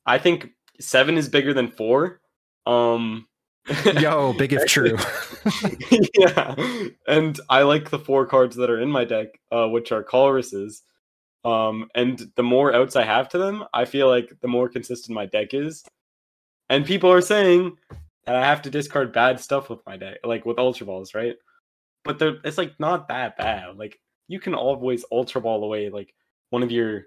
[0.05, 2.21] I think seven is bigger than four.
[2.65, 3.27] Um
[3.99, 4.97] Yo, big if true.
[6.17, 6.55] yeah.
[7.07, 10.81] And I like the four cards that are in my deck, uh, which are Colresses.
[11.45, 15.13] Um, and the more outs I have to them, I feel like the more consistent
[15.15, 15.83] my deck is.
[16.69, 17.77] And people are saying
[18.25, 21.35] that I have to discard bad stuff with my deck, like with Ultra Balls, right?
[22.03, 23.77] But they're, it's like not that bad.
[23.77, 26.13] Like you can always Ultra Ball away like
[26.49, 27.05] one of your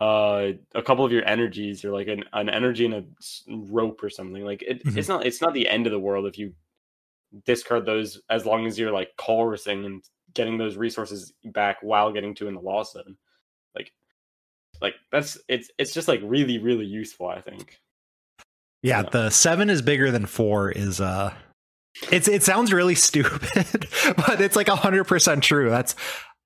[0.00, 3.04] uh a couple of your energies or like an, an energy and a
[3.48, 4.96] rope or something like it, Mhm.
[4.96, 6.54] it's not it's not the end of the world if you
[7.44, 10.02] discard those as long as you're like Colressing and
[10.34, 13.16] getting those resources back while getting to in the loss zone
[13.74, 13.92] like
[14.80, 17.78] like that's it's it's just like really really useful i think
[18.82, 19.10] Yeah, Yeah.
[19.10, 21.34] the seven is bigger than four is uh
[22.10, 25.68] it's it sounds really stupid, but it's like a hundred percent true.
[25.68, 25.94] That's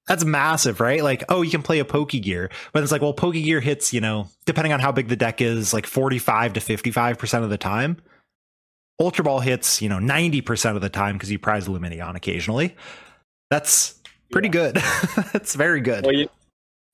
[0.07, 1.03] that's massive, right?
[1.03, 4.29] Like, oh, you can play a Pokegear, but it's like, well, Pokegear hits, you know,
[4.45, 7.97] depending on how big the deck is, like 45 to 55% of the time.
[9.01, 12.77] Ultra Ball hits, you know, 90% of the time because you prize Lumineon occasionally.
[13.51, 14.01] That's
[14.31, 14.53] pretty Yeah.
[14.53, 14.75] good.
[15.33, 16.05] That's very good.
[16.05, 16.29] well you,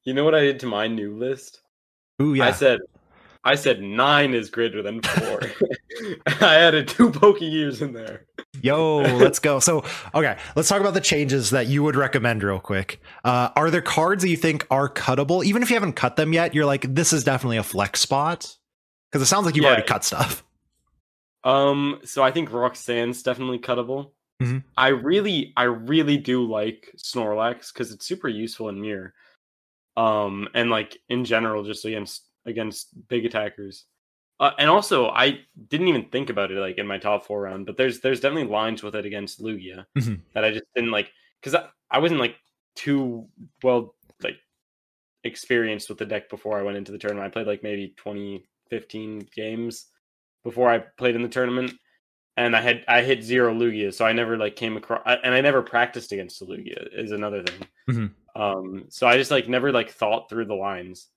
[0.05, 1.61] you know what i did to my new list
[2.23, 2.47] Ooh, yeah.
[2.47, 2.81] i said
[3.45, 5.43] i said nine is greater than four
[6.41, 8.25] i added two Pokegears in there
[8.63, 9.59] Yo, let's go.
[9.61, 9.85] So,
[10.15, 13.01] okay, let's talk about the changes that you would recommend real quick.
[13.25, 15.45] Uh, are there cards that you think are cuttable?
[15.45, 18.57] Even if you haven't cut them yet, you're like, this is definitely a flex spot?
[19.11, 19.71] Because it sounds like you've Yeah.
[19.71, 20.45] already cut stuff.
[21.43, 24.13] Um, so I think Roxanne's definitely cuttable.
[24.43, 24.65] Mhm.
[24.77, 29.15] I really, I really do like Snorlax because it's super useful in Mirror.
[29.97, 33.85] Um, and like in general, just against against big attackers.
[34.41, 37.67] Uh, and also, I didn't even think about it like in my top four round,
[37.67, 40.23] but there's there's definitely lines with it against Lugia Mhm.
[40.35, 42.37] that I just didn't like because I, I wasn't like
[42.75, 43.29] too
[43.63, 44.37] well like
[45.25, 47.27] experienced with the deck before I went into the tournament.
[47.27, 49.89] I played like maybe 20, 15 games
[50.43, 51.75] before I played in the tournament,
[52.39, 55.43] and I had I hit zero Lugia, so I never like came across, and I
[55.43, 57.69] never practiced against the Lugia is another thing.
[57.91, 58.15] Mhm.
[58.35, 61.09] Um, so I just like never like thought through the lines.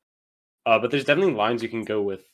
[0.65, 2.25] Uh, but there's definitely lines you can go with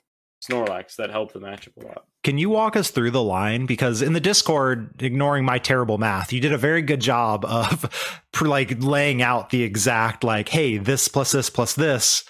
[0.42, 2.06] Snorlax that help the matchup a lot.
[2.24, 3.66] Can you walk us through the line?
[3.66, 8.22] Because in the Discord, ignoring my terrible math, you did a very good job of
[8.42, 12.24] like laying out the exact like, hey, this plus this plus this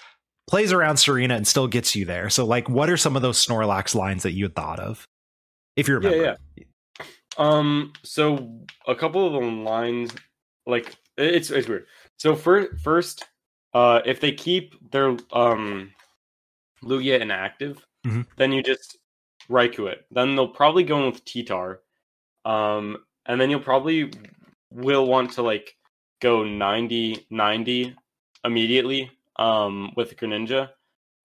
[0.48, 2.28] plays around Serena and still gets you there.
[2.28, 5.06] So, like, what are some of those Snorlax lines that you had thought of,
[5.76, 6.16] if you remember?
[6.24, 6.64] Yeah, yeah.
[7.38, 10.10] Um, so a couple of the lines,
[10.66, 11.86] like it's it's weird.
[12.16, 13.24] So first, first,
[13.72, 15.92] uh, if they keep their um
[16.82, 18.26] Lugia inactive, Mhm.
[18.36, 18.98] then you just
[19.48, 20.06] Raikou it.
[20.10, 21.78] Then they'll probably go in with Titar,
[22.44, 24.10] um, and then you'll probably
[24.70, 25.76] will want to like
[26.20, 27.96] go 90 90
[28.44, 30.70] immediately um with Greninja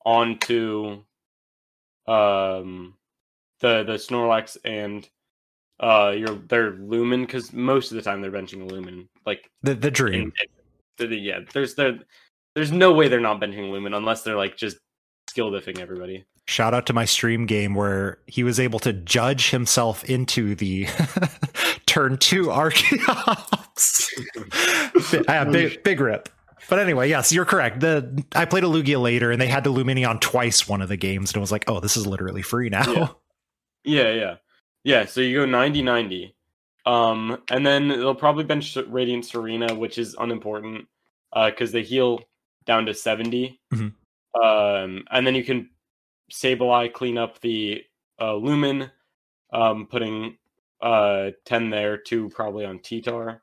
[0.06, 1.04] onto
[2.08, 2.96] um
[3.60, 5.08] the the Snorlax and
[5.80, 9.88] uh your their Lumen because most of the time they're benching Lumen like The the
[9.90, 10.34] in, dream.
[10.98, 12.00] the- the- yeah there's there
[12.56, 14.78] there's no way they're not benching Lumen unless they're like just
[15.30, 19.50] skill diffing everybody Shout out to my stream game where he was able to judge
[19.50, 20.86] himself into the
[21.88, 24.10] turn two Archeops.
[25.28, 26.30] yeah, big, big rip.
[26.70, 27.80] But anyway, yes, you're correct.
[27.80, 30.98] The I played a Lugia later and they had to Lumineon twice one of the
[30.98, 32.92] games and it was like, oh, this is literally free now.
[32.92, 33.08] Yeah.
[33.84, 34.36] yeah yeah
[34.84, 36.36] yeah so you go 90 90
[36.88, 40.88] um and then they'll probably bench Radiant Tsareena which is unimportant
[41.34, 42.22] uh because they heal
[42.66, 43.94] down to 70 Mhm.
[44.44, 45.70] um and then you can
[46.32, 47.84] Sableye clean up the
[48.20, 48.92] uh, Lumen,
[49.54, 50.38] um, putting
[50.82, 53.40] uh, 10 there, two probably on Titar,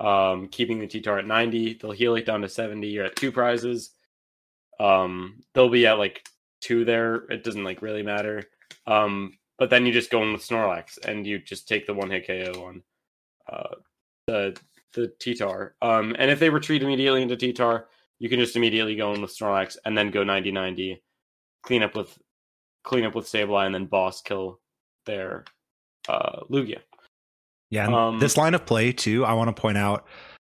[0.00, 1.74] um, keeping the Titar at 90.
[1.74, 2.86] They'll heal it down to 70.
[2.86, 3.90] You're at two prizes.
[4.80, 6.26] Um, they'll be at like
[6.60, 7.16] two there.
[7.30, 8.44] It doesn't like really matter.
[8.86, 12.10] Um, but then you just go in with Snorlax and you just take the one
[12.10, 12.82] hit KO on
[13.50, 13.74] uh,
[14.26, 14.56] the
[14.94, 15.72] the Titar.
[15.82, 17.84] Um, and if they retreat immediately into Titar,
[18.18, 21.02] you can just immediately go in with Snorlax and then go 90 90
[21.64, 22.16] clean up with
[22.84, 24.60] clean up with Sableye and then boss kill
[25.06, 25.44] their
[26.08, 26.80] uh Lugia.
[27.70, 30.06] Yeah, Um, this line of play too, I want to point out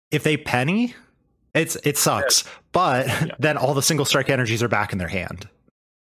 [0.09, 0.95] if they penny,
[1.53, 2.43] it's it sucks.
[2.71, 3.35] But Yeah.
[3.39, 5.47] then all the single strike energies are back in their hand.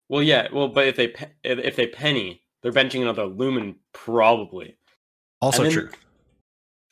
[0.08, 1.06] Well, yeah, well, but if they
[1.42, 4.76] if if they penny, they're benching another Lumen probably.
[5.40, 5.90] Also then- true.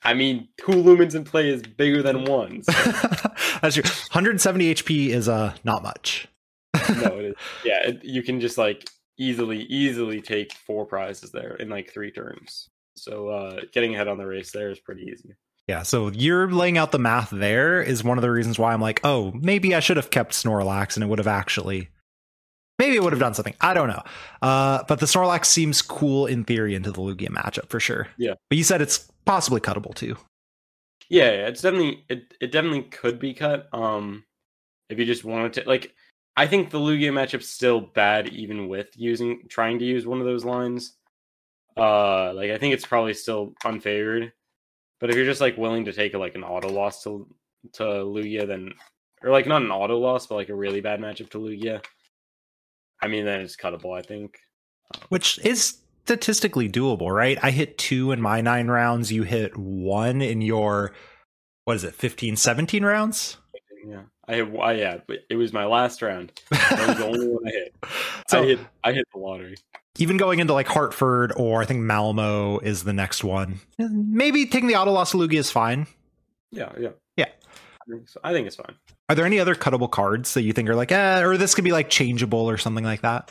[0.05, 2.65] I mean, two Lumens in play is bigger than one.
[2.65, 2.73] so-
[3.63, 3.85] That's true.
[3.85, 6.27] 170 HP is uh not much.
[6.75, 7.35] No, it is.
[7.65, 12.11] Yeah, it, you can just like easily easily take four prizes there in like three
[12.11, 12.69] turns.
[12.97, 15.35] So uh getting ahead on the race there is pretty easy.
[15.69, 18.81] Yeah, so you're laying out the math there is one of the reasons why I'm
[18.81, 21.89] like, oh, maybe I should have kept Snorlax and it would have actually
[22.79, 23.55] maybe it would have done something.
[23.61, 24.03] I don't know.
[24.41, 28.09] Uh, but the Snorlax seems cool in theory into the Lugia matchup for sure.
[28.19, 28.35] Yeah.
[28.51, 30.17] But you said it's possibly cuttable too.
[31.09, 33.69] Yeah, yeah, it's definitely it, it definitely could be cut.
[33.73, 34.25] Um
[34.89, 35.95] if you just wanted to like
[36.37, 40.27] I think the Lugia matchup's still bad even with using trying to use one of
[40.27, 40.97] those lines.
[41.77, 44.33] Uh like I think it's probably still unfavored.
[45.01, 47.27] But if you're just like willing to take like an auto loss to
[47.75, 48.73] to Lugia, then
[49.23, 51.85] or like not an auto loss, but like a really bad matchup to Lugia,
[53.01, 53.97] I mean then it's cuttable.
[53.97, 54.39] I think.
[55.09, 57.39] Which is statistically doable, right?
[57.43, 59.13] I hit two in my nine rounds.
[59.13, 60.93] You hit one in your
[61.65, 63.37] what is it, 15, 17 rounds?
[63.87, 64.61] Yeah, I hit.
[64.61, 64.99] I, yeah,
[65.29, 66.33] it was my last round.
[66.51, 67.75] That was the only one I hit.
[68.29, 68.61] So I hit.
[68.85, 69.57] I hit the lottery.
[69.99, 73.61] even going into like Hartford or I think Malmo is the next one.
[73.79, 75.87] Maybe taking the auto loss Lugia is fine.
[76.51, 77.27] Yeah, yeah, Yeah.
[77.87, 78.21] I think, so.
[78.23, 78.75] I think it's fine.
[79.09, 81.65] Are there any other cuttable cards that you think are like, eh, or this could
[81.65, 83.31] be like changeable or something like that?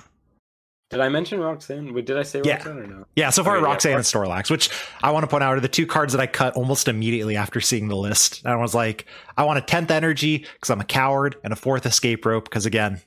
[0.92, 1.94] Did I mention Roxanne?
[1.94, 2.56] Did I say Yeah.
[2.56, 3.06] Roxanne or no?
[3.16, 4.70] Yeah, so far Okay, yeah, and Snorlax, which
[5.02, 7.62] I want to point out are the two cards that I cut almost immediately after
[7.62, 8.44] seeing the list.
[8.44, 9.06] And I was like,
[9.38, 12.66] I want a 10th energy because I'm a coward and a fourth escape rope because
[12.66, 13.02] again,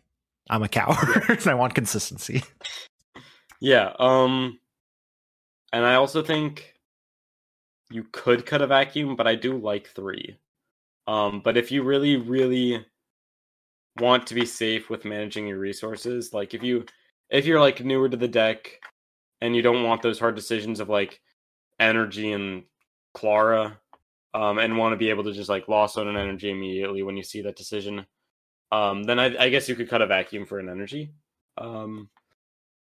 [0.48, 2.42] I'm a coward and I want consistency.
[3.60, 3.92] Yeah.
[3.98, 4.58] Um,
[5.72, 6.74] and I also think
[7.90, 10.38] you could cut a vacuum, but I do like three.
[11.06, 12.84] Um, but if you really, really
[14.00, 16.86] want to be safe with managing your resources, like if you
[17.34, 18.80] if you're like newer to the deck
[19.40, 21.20] and you don't want those hard decisions of like
[21.80, 22.62] energy and
[23.14, 23.76] Klara,
[24.32, 27.16] um, and want to be able to just like loss on an energy immediately when
[27.16, 28.06] you see that decision,
[28.72, 31.12] um, then I, I guess you could cut a vacuum for an energy.
[31.58, 32.08] Um,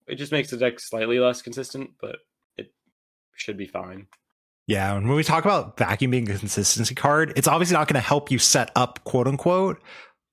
[0.07, 2.17] it just makes the deck slightly less consistent, but
[2.57, 2.73] it
[3.35, 4.07] should be fine.
[4.67, 8.01] Yeah, and when we talk about vacuum being a consistency card, it's obviously not going
[8.01, 9.83] to help you set up quote unquote,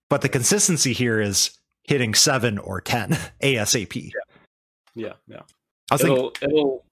[0.10, 1.57] but the consistency here is
[1.88, 3.12] hitting seven or 10
[3.42, 4.12] ASAP.
[4.96, 5.42] Yeah, yeah.
[5.90, 6.86] I was It'll it'll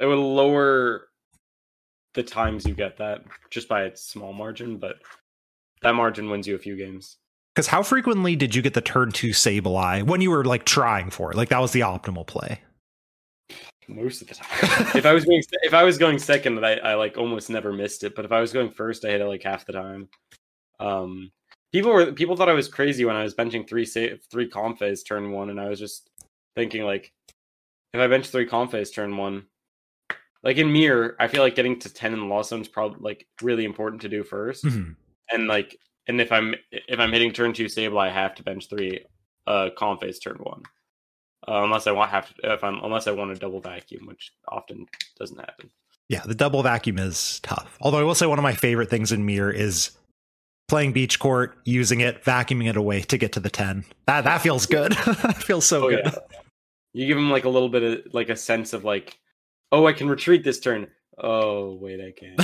[0.00, 1.08] it will lower
[2.14, 4.96] the times you get that just by a small margin, but
[5.82, 7.18] that margin wins you a few games.
[7.54, 11.10] because how frequently did you get the turn two Sableye when you were like trying
[11.10, 11.36] for it?
[11.36, 12.60] Like that was the optimal play.
[13.88, 14.46] Most of the time.
[14.96, 18.04] if I was going if I was going second, I, I like almost never missed
[18.04, 18.14] it.
[18.14, 20.08] But if I was going first, I hit it like half the time.
[20.80, 21.30] Um,
[21.72, 25.04] people were people thought I was crazy when I was benching three sa- three Comfeys
[25.06, 26.10] turn one, and I was just
[26.54, 27.12] thinking like,
[27.92, 29.44] if I bench three Comfeys turn one,
[30.42, 32.98] like in mirror, I feel like getting to ten in the loss zone is probably
[33.00, 34.96] like really important to do 1st Mhm.
[35.32, 38.68] and like and if I'm if I'm hitting turn two Sableye, I have to bench
[38.68, 39.04] three
[39.46, 40.62] uh Comfeys turn one.
[41.48, 44.30] Uh, unless I want have to, if I'm unless I want a double vacuum, which
[44.48, 44.86] often
[45.18, 45.70] doesn't happen.
[46.08, 47.76] Yeah, the double vacuum is tough.
[47.80, 49.90] Although I will say one of my favorite things in Mirror is
[50.68, 53.84] playing beach court, using it, vacuuming it away to get to the 10.
[54.06, 54.92] That that feels good.
[55.06, 56.02] that feels so Oh, good.
[56.04, 56.12] yeah.
[56.94, 59.18] You give him like a little bit of like a sense of like,
[59.70, 60.88] oh, I can retreat this turn.
[61.18, 62.40] Oh wait, I can't.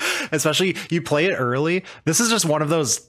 [0.32, 1.84] Especially you play it early.
[2.04, 3.08] This is just one of those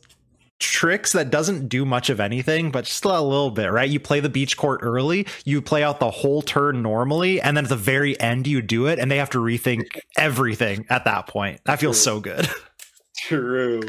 [0.60, 3.90] tricks that doesn't do much of anything, but just a little bit, right?
[3.90, 7.66] You play the beach court early, you play out the whole turn normally, and then
[7.66, 11.28] at the very end you do it, and they have to rethink everything at that
[11.28, 11.60] point.
[11.66, 12.48] That feels so good.
[13.18, 13.82] True.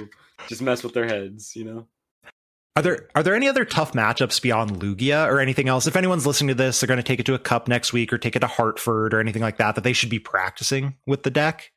[0.49, 1.87] Just mess with their heads, you know.
[2.77, 5.87] Are there are there any other tough matchups beyond Lugia or anything else?
[5.87, 8.13] If anyone's listening to this, they're going to take it to a cup next week
[8.13, 11.23] or take it to Hartford or anything like that that they should be practicing with
[11.23, 11.71] the deck.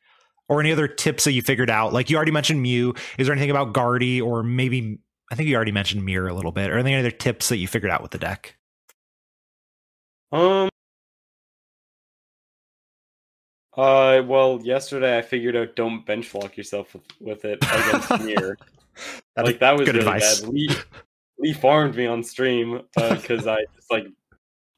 [0.50, 1.92] Or any other tips that you figured out?
[1.92, 2.96] Like you already mentioned Mew.
[3.18, 4.98] Is there anything about Guardy or maybe
[5.32, 6.70] I think you already mentioned Mirror a little bit.
[6.72, 8.56] Or any other tips that you figured out with the deck?
[10.32, 10.70] Um.
[13.78, 18.10] Uh, well, yesterday I figured out don't bench block yourself with, with it against.
[19.36, 20.42] That's like that was good really advice.
[20.42, 20.50] bad.
[20.50, 20.70] Lee,
[21.38, 24.08] Lee farmed me on stream because I just like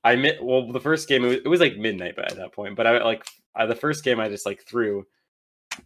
[0.04, 0.44] I mit.
[0.44, 3.02] Well, the first game it was, it was like midnight by that point, but I
[3.02, 3.26] like
[3.56, 5.06] I, the first game I just like threw,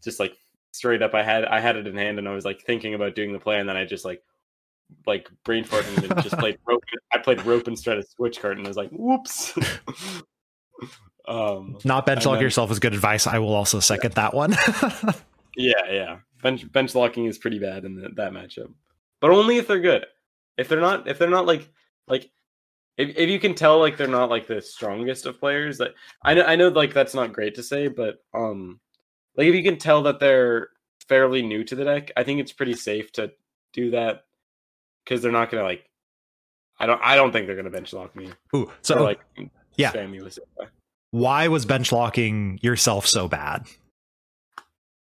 [0.04, 0.36] just like
[0.72, 1.14] straight up.
[1.14, 3.40] I had I had it in hand and I was like thinking about doing the
[3.40, 4.24] play, and then I just like
[5.06, 6.84] like brain farting and just played rope.
[7.12, 9.54] I played rope instead of switch card, and I was like, whoops.
[11.28, 11.78] um.
[11.84, 13.28] Not bench lock yourself is good advice.
[13.28, 14.56] I will also second that one.
[15.56, 16.18] Yeah, yeah.
[16.42, 18.74] Bench bench locking is pretty bad in the, that matchup,
[19.22, 20.06] but only if they're good.
[20.58, 21.70] If they're not, if they're not like
[22.08, 22.30] like,
[22.98, 25.78] if if you can tell like they're not like the strongest of players.
[25.78, 28.80] That I know, I know, like that's not great to say, but um,
[29.38, 30.70] like if you can tell that they're
[31.08, 33.32] fairly new to the deck, I think it's pretty safe to
[33.72, 34.26] do that
[35.04, 35.90] because they're not gonna like
[36.78, 38.32] I don't I don't think they're gonna bench lock me.
[38.54, 39.22] Ooh, so or like
[39.76, 39.92] yeah.
[41.14, 43.68] Why was bench locking yourself so bad?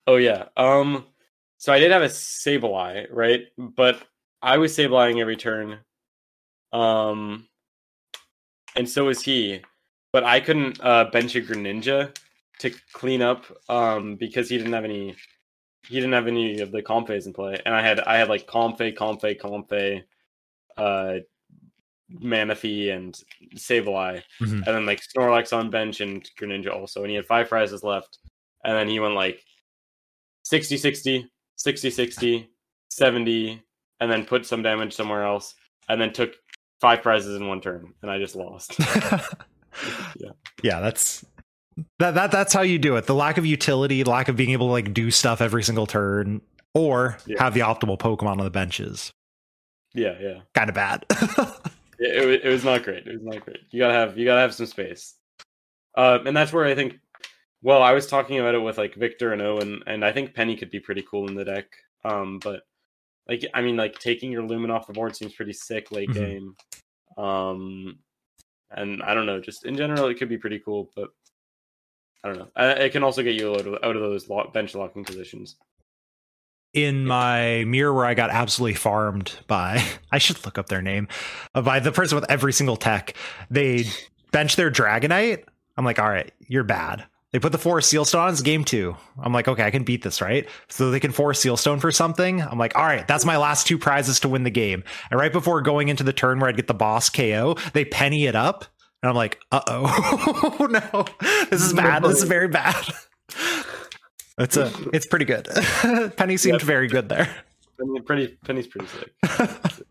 [0.07, 0.45] Oh yeah.
[0.57, 1.05] Um
[1.57, 3.47] so I did have a Sableye, right?
[3.59, 4.01] But
[4.41, 5.81] I was Sableyeing every turn.
[6.73, 7.49] Um
[8.77, 9.61] and so was he.
[10.13, 12.17] But I couldn't uh bench a Greninja
[12.61, 15.17] to clean up um because he didn't have any
[15.89, 17.61] he didn't have any of the Comfeys in play.
[17.67, 20.05] And I had I had like Comfey, Comfey, Comfey,
[20.77, 21.19] uh
[22.13, 23.21] Manaphy and
[23.57, 24.23] Sableye.
[24.41, 24.53] Mhm.
[24.53, 27.03] And then like Snorlax on bench and Greninja also.
[27.03, 28.19] And he had five prizes left.
[28.65, 29.43] And then he went like
[30.45, 32.51] 60 60, 60 60,
[32.91, 33.63] 70,
[34.01, 35.55] and then put some damage somewhere else.
[35.89, 36.35] And then took
[36.81, 37.93] five prizes in one turn.
[38.03, 38.79] And I just lost.
[40.19, 40.31] Yeah.
[40.63, 41.25] yeah, that's
[42.01, 43.07] that that that's how you do it.
[43.07, 46.41] The lack of utility, lack of being able to like do stuff every single turn,
[46.75, 47.41] or Yeah.
[47.41, 49.13] have the optimal Pokemon on the benches.
[49.95, 50.41] yeah, yeah.
[50.55, 51.05] Kind of bad.
[51.99, 53.07] It, it, it was not great.
[53.07, 53.61] It was not great.
[53.71, 55.15] You gotta have you gotta have some space.
[55.97, 56.99] Uh, and that's where I think.
[57.61, 60.57] Well, I was talking about it with like Victor and Owen, and I think Penny
[60.57, 61.67] could be pretty cool in the deck.
[62.05, 62.63] Um, but
[63.29, 66.15] like I mean, like taking your Lumen off the board seems pretty sick late Mhm.
[66.15, 66.57] game.
[67.17, 67.99] Um,
[68.71, 71.11] and I don't know, just in general, it could be pretty cool, but
[72.23, 72.49] I don't know.
[72.55, 75.57] Uh, It can also get you out of, out of those bench locking positions.
[76.75, 81.09] In my mirror where I got absolutely farmed by I should look up their name
[81.55, 83.15] uh, by the person with every single tech.
[83.51, 83.87] They
[84.33, 85.45] bench their Dragonite.
[85.77, 87.07] I'm like, all right, you're bad.
[87.33, 88.33] They put the Forest Seal Stone on.
[88.33, 88.97] It's game two.
[89.21, 90.49] I'm like, okay, I can beat this, right?
[90.69, 92.41] So they can Forest Seal Stone for something.
[92.41, 94.83] I'm like, all right, that's my last two prizes to win the game.
[95.11, 98.27] And right before going into the turn where I'd get the boss KO, they penny
[98.27, 98.65] it up.
[99.03, 101.05] And I'm like, uh oh, no,
[101.51, 102.03] this is bad.
[102.03, 102.75] This is very bad.
[104.39, 105.47] It's a, it's pretty good.
[106.17, 106.63] Penny seemed Yep.
[106.63, 107.29] very good there.
[107.79, 109.13] Mean, pretty Penny's pretty sick.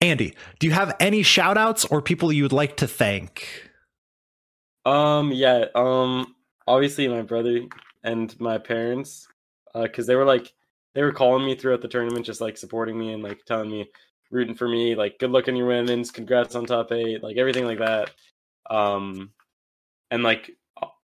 [0.00, 3.70] Andy, do you have any shout outs or people you would like to thank?
[4.84, 5.66] Um, yeah.
[5.74, 6.34] Um,
[6.66, 7.60] obviously my brother
[8.02, 9.26] and my parents,
[9.74, 10.52] uh, because they were like
[10.94, 13.90] they were calling me throughout the tournament, just like supporting me and like telling me,
[14.30, 17.64] rooting for me, like good luck in your women's, congrats on top eight, like everything
[17.64, 18.10] like that.
[18.70, 19.30] Um,
[20.10, 20.50] and like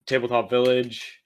[0.07, 1.21] tabletop village,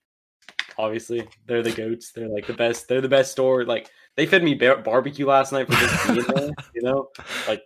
[0.78, 2.12] obviously they're the goats.
[2.12, 2.88] They're like the best.
[2.88, 3.66] They're the best store.
[3.66, 6.50] Like they fed me bar- barbecue last night for just being there.
[6.76, 7.08] You know,
[7.48, 7.62] like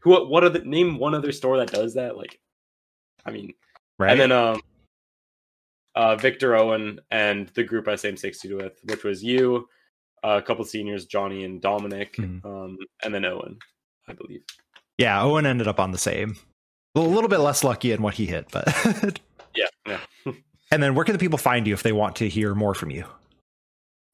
[0.00, 0.26] who?
[0.28, 2.16] What are the name one other store that does that?
[2.16, 2.38] Like,
[3.26, 3.52] I mean.
[3.98, 4.10] Right.
[4.12, 4.60] And then um
[5.94, 9.68] uh Victor Owen and the group I same 60 with, which was you,
[10.24, 12.44] a couple seniors, Johnny and Dominic, Mhm.
[12.44, 13.58] um, and then Owen,
[14.08, 14.42] I believe.
[14.98, 16.36] yeah, Owen ended up on the same.
[16.96, 19.20] Well, a little bit less lucky in what he hit, but.
[20.74, 22.90] And then where can the people find you if they want to hear more from
[22.90, 23.04] you?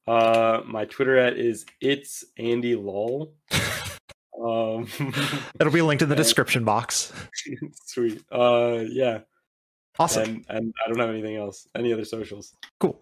[0.07, 3.33] Uh my Twitter at is it's Andy Lol.
[4.39, 4.87] Um
[5.59, 7.11] It'll be linked in the description box.
[7.85, 8.23] sweet.
[8.31, 9.19] Uh yeah.
[9.99, 10.23] Awesome.
[10.23, 11.67] And and I don't have anything else.
[11.75, 12.53] Any other socials.
[12.79, 12.99] Cool.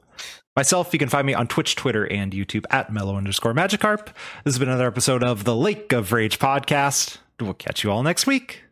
[0.56, 4.08] Myself, you can find me on Twitch, Twitter, and YouTube at mellow underscore magikarp.
[4.44, 7.20] This has been another episode of the Lake of Rage podcast.
[7.40, 8.64] We'll catch you all next week.